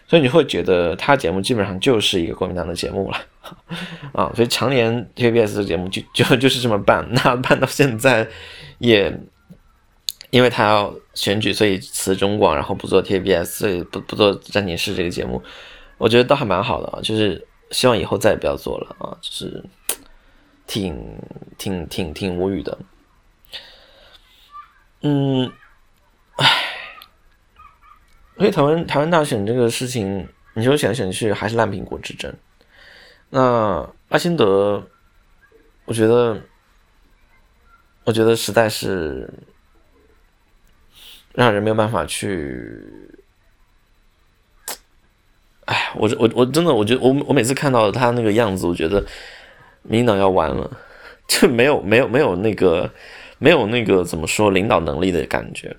[0.06, 3.18] 所以你会觉得他节目基本上就是一个国民党的节目了
[4.12, 8.28] 啊，所以常年 TVBS 的节目就就就是这么办，那办到现在
[8.78, 9.12] 也
[10.30, 15.42] 因为他要选举，所以辞中广，然后不做 TBS，所以不不做战情室这个节目，
[15.98, 19.64] 我觉得倒还蛮好的啊，就是希望以后再也不要做了啊，就是
[20.66, 21.18] 挺
[21.56, 22.78] 挺挺挺无语的。
[25.00, 25.50] 嗯，
[26.36, 26.46] 唉，
[28.36, 32.34] 所以台湾台湾大选这个事情，你说选来选去还是烂苹果之争。
[33.30, 34.86] 那阿辛德，
[35.86, 36.42] 我觉得，
[38.04, 39.32] 我觉得实在是
[41.32, 42.84] 让人没有办法去。
[45.66, 49.04] 哎，我我我真的，我觉得我我每次看到他那个样子，我觉得
[49.82, 50.68] 民进党要完了，
[51.28, 52.90] 就没有没有没有那个。
[53.38, 55.76] 没有那个怎么说领导能力的感觉。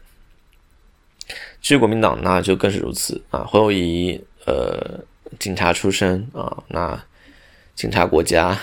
[1.59, 3.43] 至于国民党，那就更是如此啊。
[3.45, 4.99] 侯友谊，呃，
[5.39, 7.03] 警察出身啊，那
[7.73, 8.55] 警察国家。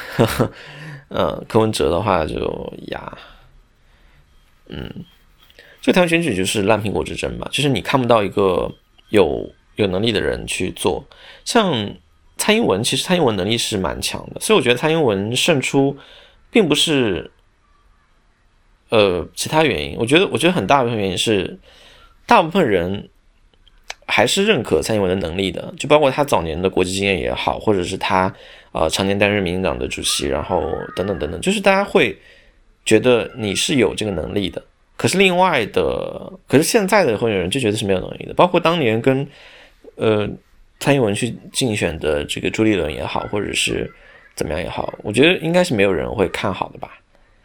[1.10, 3.18] 呃，柯文哲的话就呀，
[4.68, 4.88] 嗯，
[5.80, 8.72] 这台湾选举就是烂苹果之争吧，就是你看不到一个
[9.08, 11.04] 有有能力的人去做。
[11.44, 11.94] 像
[12.36, 15.96] 蔡英文，其实蔡英文能力是蛮强的，所以我觉得蔡英文胜出，
[16.50, 17.30] 并不是。
[18.90, 21.58] 呃，其他原因，我觉得，我觉得很大部分原因是，
[22.26, 23.08] 大部分人
[24.06, 28.32] 还是认可蔡英文的能力的，就包括他早年的国际经验也好，或者是他
[28.70, 30.62] 呃常年担任民进党的主席，然后
[30.94, 32.16] 等等等等，就是大家会
[32.84, 34.62] 觉得你是有这个能力的。
[34.96, 39.26] 可是另外的，可是现在的候选人就觉得是没有能力的，包括当年跟
[39.96, 40.28] 呃
[40.80, 43.90] 蔡英文去竞选的这个朱立伦也好，或者是
[44.34, 46.98] 怎么样也好，我觉得应该是没有人会看好的吧。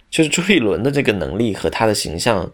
[0.09, 2.51] 就是朱立伦的这个能力和他的形象，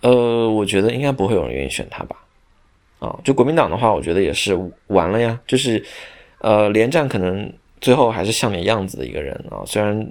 [0.00, 2.16] 呃，我觉得应该不会有人愿意选他吧。
[2.98, 5.38] 啊，就国民党的话，我觉得也是完了呀。
[5.46, 5.82] 就是，
[6.38, 7.50] 呃，连战可能
[7.80, 10.06] 最后还是像点样子的一个人啊，虽然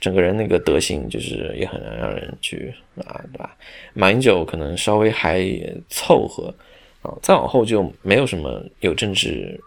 [0.00, 3.56] 整个人那个德行就是也很难让人去啊，对吧？
[3.94, 5.42] 马英九可能稍微还
[5.88, 6.54] 凑合
[7.22, 9.60] 再往后就没有什么有政治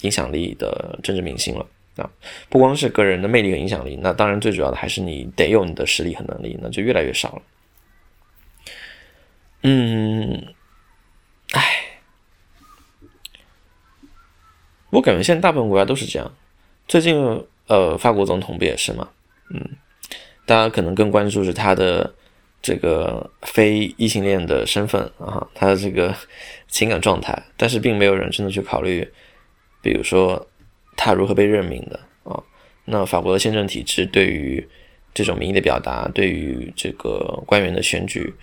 [0.00, 2.08] 影响力的政治明星了啊，
[2.48, 7.42] 不光是个人的魅力和影响力，那当然最主要的还是你得有你的实力和能力，那就越来越少了。
[9.62, 10.54] 嗯，
[11.52, 12.00] 唉，
[14.90, 16.32] 我感觉现在大部分国家都是这样。
[16.86, 19.08] 最近，呃，法国总统不也是吗？
[19.50, 19.68] 嗯，
[20.46, 22.14] 大家可能更关注是他的
[22.60, 26.14] 这个非异性恋的身份啊，他的这个
[26.66, 29.08] 情感状态，但是并没有人真的去考虑，
[29.80, 30.46] 比如说
[30.96, 32.42] 他如何被任命的啊。
[32.84, 34.66] 那法国的宪政体制对于
[35.14, 38.34] 这种民意的表达，对于这个官员的选举，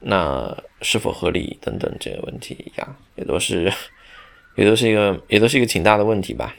[0.00, 3.72] 那是否合理等等这个问题呀，也都是，
[4.56, 6.54] 也都是一个，也都是一个挺大的问题吧。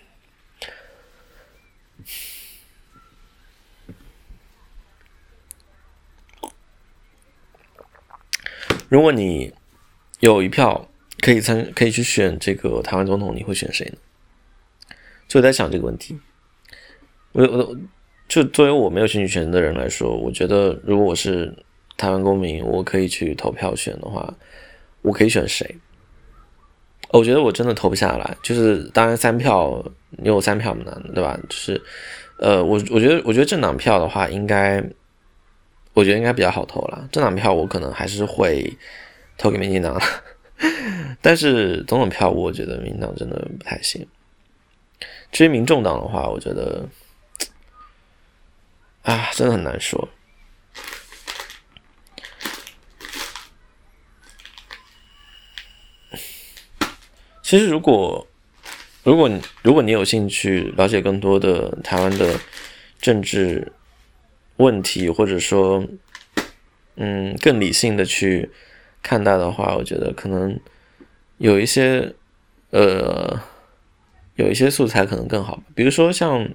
[8.90, 9.54] 如果你
[10.22, 10.88] 有一票
[11.20, 13.98] 可以参，可以去选这个台湾总统，你会选谁呢？
[15.28, 16.18] 就在想这个问题。
[17.34, 17.78] 我我
[18.30, 21.54] 就作为我没有选举权的人来说，我觉得如果我是
[21.98, 24.34] 台湾公民，我可以去投票选的话，
[25.02, 25.76] 我可以选谁？
[27.10, 28.38] 我觉得我真的投不下来。
[28.42, 31.38] 就是当然三票，你有三票嘛，对吧？
[31.50, 31.82] 就是
[32.40, 34.84] 呃，我我觉得我觉得政党票的话，应该。
[35.98, 38.72] 我觉得应该比较好投了，政党票我可能还是会
[39.36, 40.00] 投给民进党，
[41.24, 44.08] 但是总统票我觉得民进党真的不太行。
[45.32, 46.88] 至于民众党的话，我觉得
[49.02, 50.08] 啊，真的很难说。
[57.42, 58.28] 其实，如果
[59.02, 59.28] 如果
[59.64, 62.40] 如果你有兴趣了解更多的台湾的
[63.02, 63.74] 政治，
[64.58, 65.86] 问题，或者说，
[66.96, 68.50] 嗯，更理性的去
[69.02, 70.60] 看待的话，我觉得可能
[71.38, 72.14] 有一些，
[72.72, 73.40] 呃，
[74.36, 75.62] 有一些素材可能更好。
[75.74, 76.50] 比如说像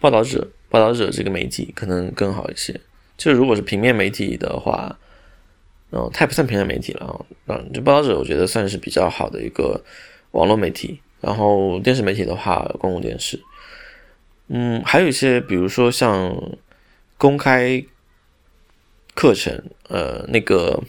[0.00, 2.80] 报道者，报道者这个媒体可能更好一些。
[3.16, 4.98] 就如果是平面媒体的话，
[5.90, 7.20] 嗯，它也不算平面媒体了啊。
[7.48, 9.84] 嗯，就报道者，我觉得算是比较好的一个
[10.30, 11.00] 网络媒体。
[11.20, 13.38] 然后电视媒体的话，公共电视。
[14.48, 16.36] 嗯，还有一些，比如说像
[17.16, 17.84] 公开
[19.14, 20.82] 课程，呃，那个，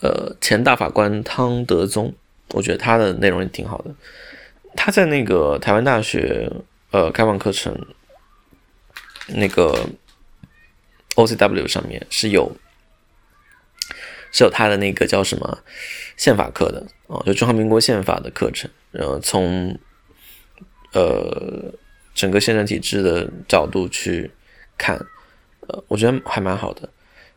[0.00, 2.12] 呃，前大法官汤德宗，
[2.48, 3.94] 我觉得他的内容也挺好的。
[4.74, 6.50] 他在那个台湾大学，
[6.90, 7.86] 呃，开放课程
[9.28, 9.90] 那个
[11.14, 12.56] OCW 上面是有
[14.32, 15.62] 是有他的那个叫什么
[16.16, 19.78] 宪法课的哦，就中华民国宪法的课程，然后从
[20.92, 21.72] 呃。
[22.20, 24.30] 整个宪政体制的角度去
[24.76, 24.94] 看，
[25.68, 26.86] 呃，我觉得还蛮好的。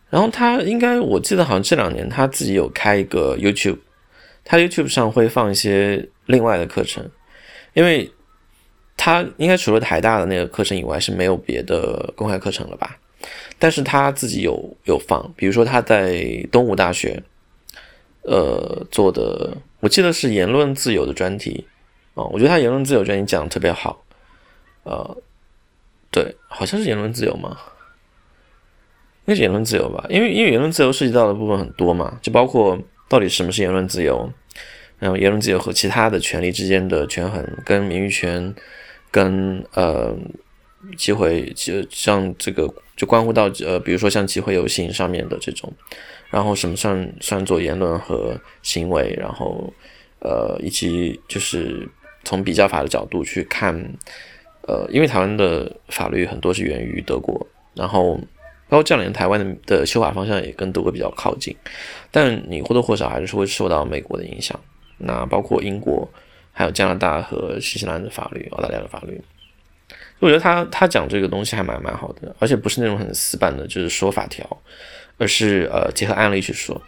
[0.10, 3.80] 然后他应该，我记得好像这两年他自己有开一个 YouTube，
[4.44, 7.10] 他 YouTube 上会放一些另外的课程，
[7.74, 8.12] 因为
[8.98, 13.00] 他应该除了台大的那个课程以外是没有别的公开课程了吧？
[13.58, 17.24] 但是他自己有有放，比如说他在东吴大学，
[18.24, 21.66] 呃做的，我记得是言论自由的专题
[22.16, 24.04] 啊，我觉得他言论自由专题讲的特别好。
[24.84, 25.18] 呃，
[26.12, 27.58] 对，好像是言论自由嘛，
[29.26, 32.78] 应该是言论自由吧，因为因为言论自由涉及到的部分很多嘛，就包括
[33.08, 34.30] 到底什么是言论自由，
[35.00, 38.54] 然后言论自由和其他的权利之间的权衡，跟名誉权，
[39.10, 40.14] 跟呃
[40.98, 45.72] 机会，就像这个就关乎到呃，比如说像机会游行上面的这种，
[46.30, 49.74] 然后什么算算作言论和行为，然后
[50.20, 51.88] 呃，以及就是
[52.26, 53.82] 从比较法的角度去看。
[54.68, 58.16] 呃，因为台湾的法律很多是源于德国，然后
[58.70, 61.55] 包括这两年台湾的的修法方向也跟德国比较靠近，
[62.11, 64.59] 但你或多或少还是会受到美国的影响。
[64.97, 66.07] 那包括英国、
[66.53, 69.22] 还有加拿大和新西兰的法律、澳大利亚的法律，
[70.20, 74.45] 我觉得他他讲这个东西还蛮蛮好的，而且不是那种很死板的，就是说法条，
[75.18, 76.82] 而是呃结合案例去说。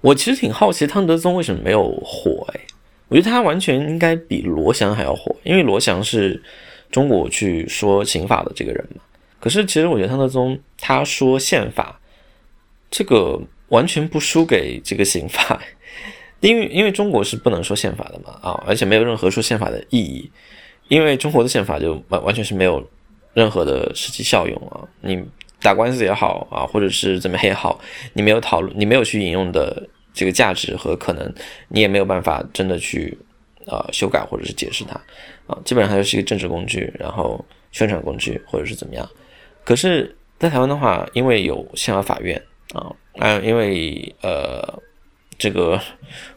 [0.00, 2.60] 我其实挺好奇汤德宗为什么没有火哎。
[3.14, 6.42] 我觉得他完全应该比罗翔还要火，因为罗翔是
[6.90, 9.00] 中国去说刑法的这个人嘛。
[9.38, 12.00] 可是其实我觉得汤德宗他说宪法，
[12.90, 15.62] 这个完全不输给这个刑法，
[16.40, 20.28] 因为因为中国是不能说宪法的嘛啊，而且没有任何说宪法的意义，
[20.88, 22.84] 因为中国的宪法就完完全是没有
[23.32, 24.80] 任何的实际效用啊。
[25.02, 25.24] 你
[25.62, 27.78] 打官司也好啊，或者是怎么也好，
[28.14, 29.88] 你没有讨论，你没有去引用的。
[30.14, 31.34] 这个价值和可能，
[31.68, 33.18] 你也没有办法真的去
[33.66, 34.94] 呃修改或者是解释它
[35.46, 39.06] 啊，基本上它就是一个政治工具，然后宣传工具或者是怎么样。
[39.64, 42.40] 可是，在台湾的话，因为有宪法法院
[42.72, 44.80] 啊，啊，因为呃
[45.36, 45.80] 这个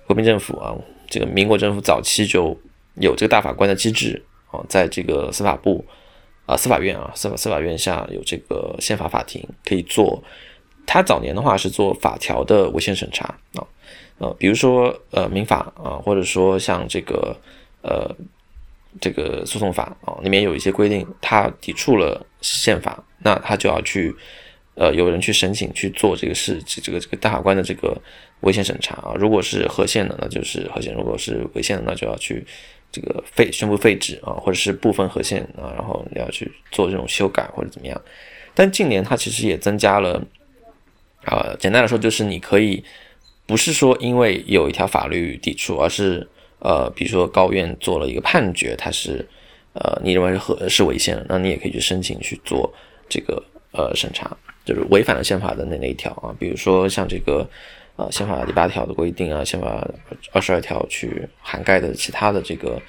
[0.08, 0.76] 国民政府啊，
[1.08, 2.58] 这个民国政府早期就
[2.96, 5.86] 有这个大法官的机制啊，在这个司法部
[6.48, 10.24] 啊司法院啊司法司法院下有这个宪法法庭可以做。
[10.88, 13.62] 他早年的话是做法条的违宪审查啊，
[14.20, 17.36] 呃，比如说呃民法啊，或者说像这个
[17.82, 18.10] 呃
[19.02, 24.16] 这个诉讼法啊，里面有一些规定，他抵触了宪法，那他就要去
[24.76, 27.96] 呃有人去申请去做这个事，这个这个大法官的这个
[28.40, 32.44] 违宪审查啊，如果是合宪的，那就是合宪；如果是违宪的，那就要去
[32.94, 38.02] 这个废宣布废止啊，或者是部分合宪啊，然后要去做这种修改或者怎么样。
[38.56, 40.24] 但近年它其实也增加了。
[41.30, 42.84] 呃，简单来说就是你可以
[43.46, 46.28] 不是说因为有一条法律抵触，而是
[46.60, 49.28] 呃，比如说高院做了一个判决，它是
[49.74, 52.74] 呃，你认为是合是违宪的，那你也可以去申请去做
[53.08, 57.48] 这个呃审查，就是违反了宪法的那那一条啊，比如说像这个
[57.96, 59.88] 呃宪法第八条的规定啊，宪法
[60.32, 62.82] 二十二条去涵盖的其他的这个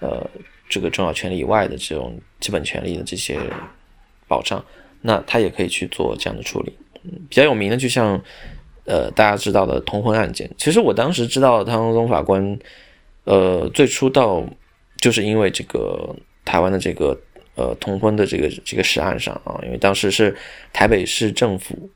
[0.00, 0.26] 呃
[0.68, 3.38] 这个重要权利以外的这种基本权利的这些
[4.26, 4.64] 保障，
[5.02, 6.72] 那他也可以去做这样的处理。
[7.28, 8.20] 比较有名的，就像，
[8.84, 10.50] 呃，大家知道的通婚案件。
[10.56, 12.58] 其实我当时知道汤宗法官，
[13.24, 14.44] 呃，最初到
[15.00, 17.18] 就是因为这个台湾的这个
[17.54, 20.36] 呃通婚的这个这个实案上啊，因为当时是
[20.72, 21.90] 台北市政府，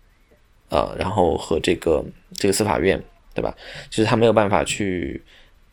[0.68, 2.04] 呃，然后和这个
[2.34, 3.02] 这个司法院，
[3.34, 3.54] 对吧？
[3.90, 5.22] 其实他没有办法去，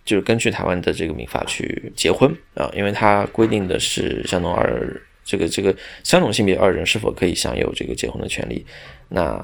[0.05, 5.01] 就是根据台湾的这个民法去结婚啊，因为他规定的是相同二。
[5.23, 8.65] 这个这个相同性别二人是否可以享有这个结婚的权利？
[9.09, 9.37] 那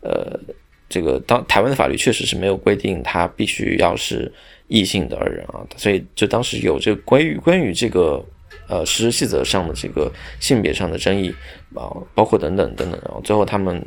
[0.00, 0.38] 呃，
[0.88, 4.30] 这个当台湾的法律确实是没有规定他必须要是
[4.66, 8.20] 异性的二人啊，所以就当时有这个关于关于这个
[8.68, 11.32] 呃实施细则上的这个性别上的争议
[11.74, 13.80] 啊，包括等等等等，然后最后他们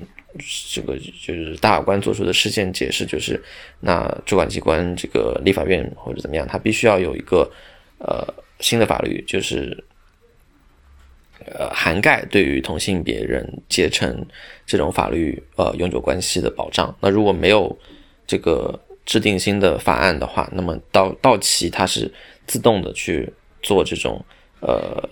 [0.72, 3.44] 这个就是大法官做出的事件解释就是，
[3.82, 7.52] 那主管机关这个立法院或者怎么样，他必须要有一个
[8.00, 8.26] 呃
[8.62, 9.84] 新的法律就是。
[11.46, 14.26] 呃，涵盖对于同性别人结成
[14.66, 16.94] 这种法律呃永久关系的保障。
[17.00, 17.78] 那如果没有
[18.26, 22.12] 这个制定新的法案的话，那么到到期它是
[22.48, 23.32] 自动的去
[23.62, 24.20] 做这种
[24.60, 25.08] 呃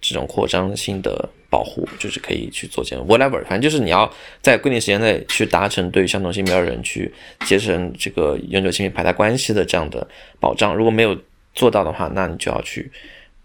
[0.00, 4.08] 这种扩张性的保护，就是可以去做这样 whatever，反正就是你要
[4.40, 7.12] 在规定时间内去达成对相同性别人去
[7.44, 10.06] 结成这个永久性别排他关系的这样的
[10.38, 10.76] 保障。
[10.76, 11.18] 如果没有
[11.52, 12.88] 做到的话，那你就要去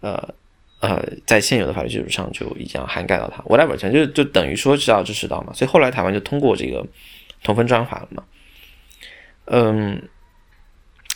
[0.02, 0.32] 呃。
[0.80, 6.86] 呃，在现有的法律基础上就已经涵盖到它，whatever，反正就就等于说知道支持到嘛，所以后来台湾就通过这个
[7.42, 8.22] 同分专法了嘛，
[9.46, 10.08] 嗯，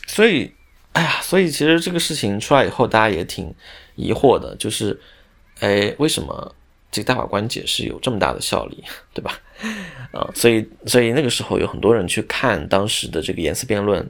[0.08, 0.52] 所以，
[0.94, 3.54] 哎呀，所以其实这个事情出来以后，大家也挺
[3.94, 5.00] 疑惑的，就是，
[5.60, 6.54] 哎，为什么
[6.90, 8.82] 这个大法官解释有这么大的效力，
[9.14, 9.38] 对吧？
[10.10, 14.00] 啊，所以，所以那个时候有很多人去看当时的这个言辞辩论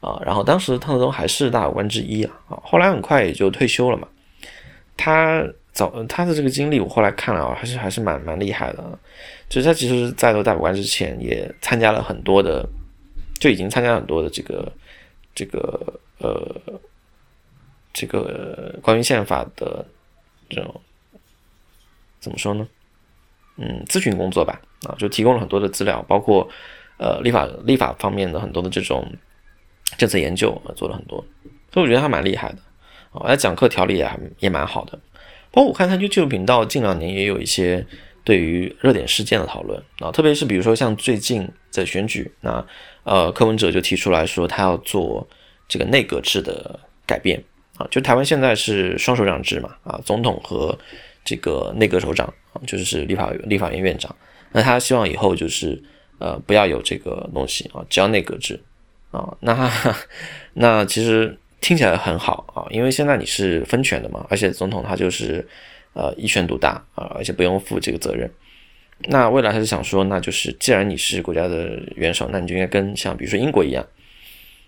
[0.00, 4.06] 啊，然后当时汤德宗还是大法官之一，啊，后来很快也就退休了嘛。
[5.02, 5.42] 他
[5.72, 8.98] 早他的这个经历，我后来看了啊，还是还是蛮蛮厉害的。
[9.48, 12.68] 就是他其实，在做大法官之前，也参加了很多的，
[13.40, 14.70] 就已经参加很多的这个
[15.34, 16.54] 这个呃
[17.94, 19.82] 这个关于宪法的
[20.50, 20.80] 这种
[22.20, 22.68] 怎么说呢？
[23.56, 26.46] 嗯，咨询工作吧，啊，就提供了很多的资料，包括
[26.98, 29.10] 呃立法立法方面的很多的这种
[29.96, 31.24] 政策研究啊，做了很多，
[31.72, 32.58] 所以我觉得他蛮厉害的。
[33.12, 34.98] 哦，他讲课条理也还也蛮好的，
[35.50, 37.84] 包括我看他 YouTube 频道近两年也有一些
[38.22, 42.64] 对于热点事件的讨论啊，特别是比如说像最近的选举，那
[43.02, 45.26] 呃柯文哲就提出来说他要做
[45.66, 47.42] 这个内阁制的改变
[47.78, 50.78] 啊，就台湾现在是双首长制嘛啊，总统和
[51.24, 54.14] 这个内阁首长啊，就是立法立法院院长，
[54.52, 55.82] 那他希望以后就是
[56.18, 58.62] 呃不要有这个东西啊，只要内阁制
[59.10, 59.68] 啊，那
[60.54, 61.36] 那其实。
[61.60, 65.46] 听起来很好啊，因为现在你是分权的嘛，而且总统他就是
[65.92, 68.30] 呃一权独大啊，而且不用负这个责任。
[69.04, 73.86] 那未来他是想说，那就是既然你是国家的元首，那你就应该跟像比如说英国一样。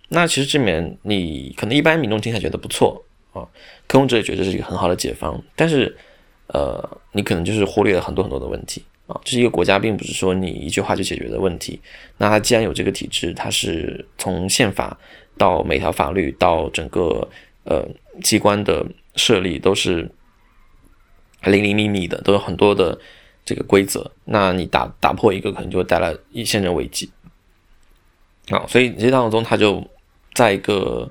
[0.08, 3.48] 那其实这里面你可能一般民众听起来觉得不错啊，
[3.86, 5.96] 科文者也觉得是一个很好的解方，但是
[6.48, 9.18] 呃，你可能就是忽略了很多很多的问题啊。
[9.24, 11.80] 这是一个国家，并不是说你一句话就解决的问题。
[12.18, 14.98] 那它既然有这个体制，它是从宪法。
[15.36, 17.28] 到每条法律，到整个
[17.64, 17.86] 呃
[18.22, 20.10] 机关的设立，都是
[21.44, 22.98] 零零密密的，都有很多的
[23.44, 24.10] 这个规则。
[24.24, 27.10] 那你打打破一个，可能就会带来一现人危机。
[28.48, 29.82] 啊，所以这当中，他就
[30.34, 31.10] 在一个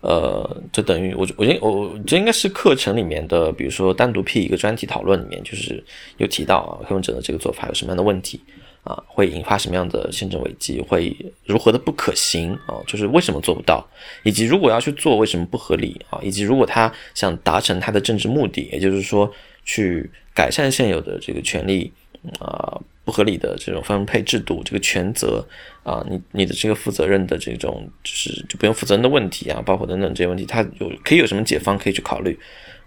[0.00, 5.82] 呃，就等于我我觉得我这应该是课程里面的，比如说单独辟一个专题讨论里面，就是
[6.16, 8.40] 有提到啊，柯文哲的这个做法有什么样的问题
[8.84, 12.82] 啊，会引发什么样的宪政危机，会如何的不可行啊？
[12.86, 13.86] 就是为什么做不到，
[14.24, 16.18] 以及如果要去做，为什么不合理啊？
[16.22, 19.32] 以及如果他想达成他的政治目的，也就是说
[19.64, 21.92] 去改善现有的这个权利
[22.40, 25.46] 啊不合理的这种分配制度，这个权责
[25.84, 32.36] 啊，你你的这个负责任的这种就是就不用负责任的问题啊，包括等等这些问题，他有可以有什么解方可以去考虑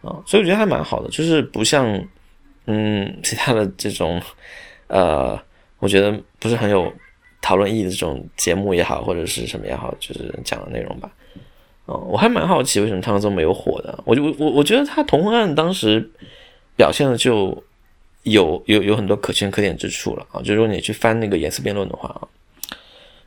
[0.01, 0.19] 啊？
[0.25, 2.05] 所以我觉得还蛮好的，就是不像。
[2.67, 4.19] 嗯，其他的这种，
[4.87, 5.39] 呃，
[5.79, 6.91] 我觉得不是很有
[7.41, 11.11] 讨论意义的这种节目也好，或者是什么也好，就是讲的内容吧。
[11.87, 14.03] 嗯，我还蛮好奇为什么汤宗没有火的。
[14.05, 16.09] 我就我我我觉得他同婚案当时
[16.75, 17.63] 表现的就
[18.23, 20.41] 有有有很多可圈可点之处了啊。
[20.41, 22.27] 就如果你去翻那个颜色辩论的话啊，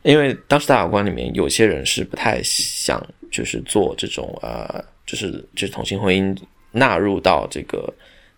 [0.03, 6.36] 因为当时大法官里面有些人是不太想就是做这种呃，就是就是同性婚姻
[6.72, 7.92] 纳入到这个。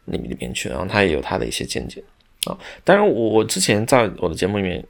[0.07, 2.03] 里里边去，然后他也有他的一些见解
[2.47, 2.57] 啊。
[2.85, 4.85] 当然，我之前在我的节目里面，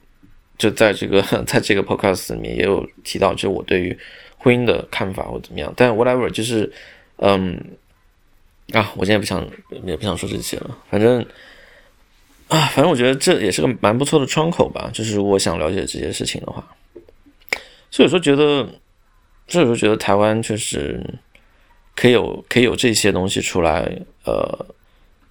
[0.57, 3.97] 就在这个 在这个 podcast 里面也有提到，就我对于
[4.37, 5.73] 婚姻的看法或怎么样。
[5.75, 6.71] 但 whatever，就是
[7.17, 7.59] 嗯
[8.73, 9.45] 啊，我现在不想
[9.83, 10.77] 也不想说这些了。
[10.89, 11.25] 反正
[12.47, 14.89] 啊，反正我觉得这也是个蛮不错的窗口吧。
[14.93, 16.75] 就是我想了解这些事情的话，
[17.89, 18.67] 所以说觉得，
[19.47, 21.03] 所以说觉得台湾确实
[21.95, 24.65] 可以有可以有这些东西出来，呃。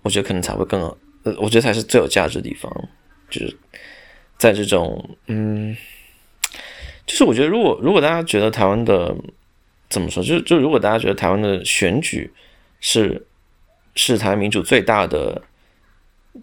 [0.02, 0.80] 我觉得可能才会更，
[1.22, 2.72] 呃，我觉得才是最有价值的地方，
[3.28, 3.56] 就是
[4.38, 5.76] 在这种，嗯，
[7.06, 9.14] 就是我觉得如果如果大家觉得台湾的
[9.88, 12.32] 怎么说，就就如果大家觉得台湾的选举
[12.80, 13.26] 是
[13.94, 15.42] 是台湾民主最大的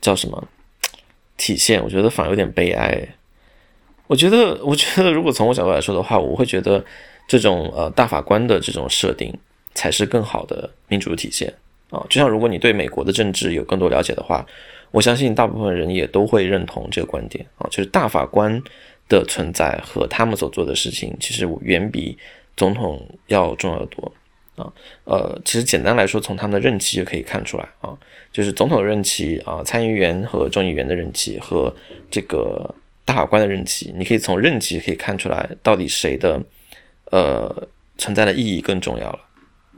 [0.01, 0.47] 叫什么
[1.38, 3.15] 体现，我觉得反而有点悲哀。
[4.07, 6.86] 我觉得，我觉得如果从我角度来说的话，我会觉得
[7.28, 9.38] 这种呃大法官的这种设定
[9.73, 11.53] 才是更好的民主体现。
[11.89, 14.45] 啊，就像如果你对美国的政治有更多了解的话，
[14.91, 18.61] 我相信大部分人也都会认同这个观点啊，就是大法官
[19.09, 22.17] 的存在和他们所做的事情，其实远比
[22.55, 24.11] 总统要重要的多
[24.55, 24.71] 啊。
[25.05, 27.97] 呃，其实简单来说，从他们的任期就可以看出来啊，
[28.31, 31.73] 就是总统的任期啊，参议员和众议员的任期和
[32.09, 32.73] 这个
[33.05, 36.41] 大法官的任期，你可以从任期可以看出来，到底谁的
[37.11, 37.67] 呃
[37.97, 39.19] 存在的意义更重要了。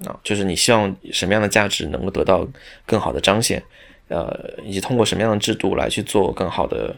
[0.05, 2.47] 啊，就是你希望什么样的价值能够得到
[2.85, 3.61] 更好的彰显，
[4.07, 6.95] 呃，以及通过什么样的制度来去做更好的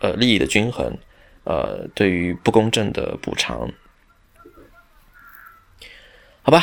[0.00, 0.96] 呃利益的均衡，
[1.44, 3.68] 呃，对于不公正的补偿，
[6.42, 6.62] 好吧，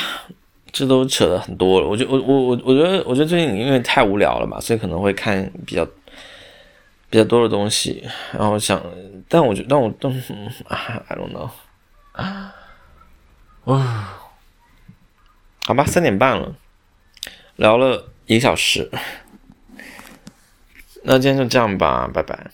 [0.71, 1.87] 这都扯了很多了。
[1.87, 5.83] 我觉我我我我觉得我觉得最近因为太无聊了嘛，所以可能会看比较
[7.09, 8.79] 比较多的东西，然后想，
[9.27, 10.09] 但我觉得但我都，
[10.69, 11.49] I don't know，
[12.13, 12.53] 啊，
[15.71, 16.53] 好吧，三点半了，
[17.55, 18.91] 聊了一个小时，
[21.03, 22.51] 那今天就这样吧，拜拜。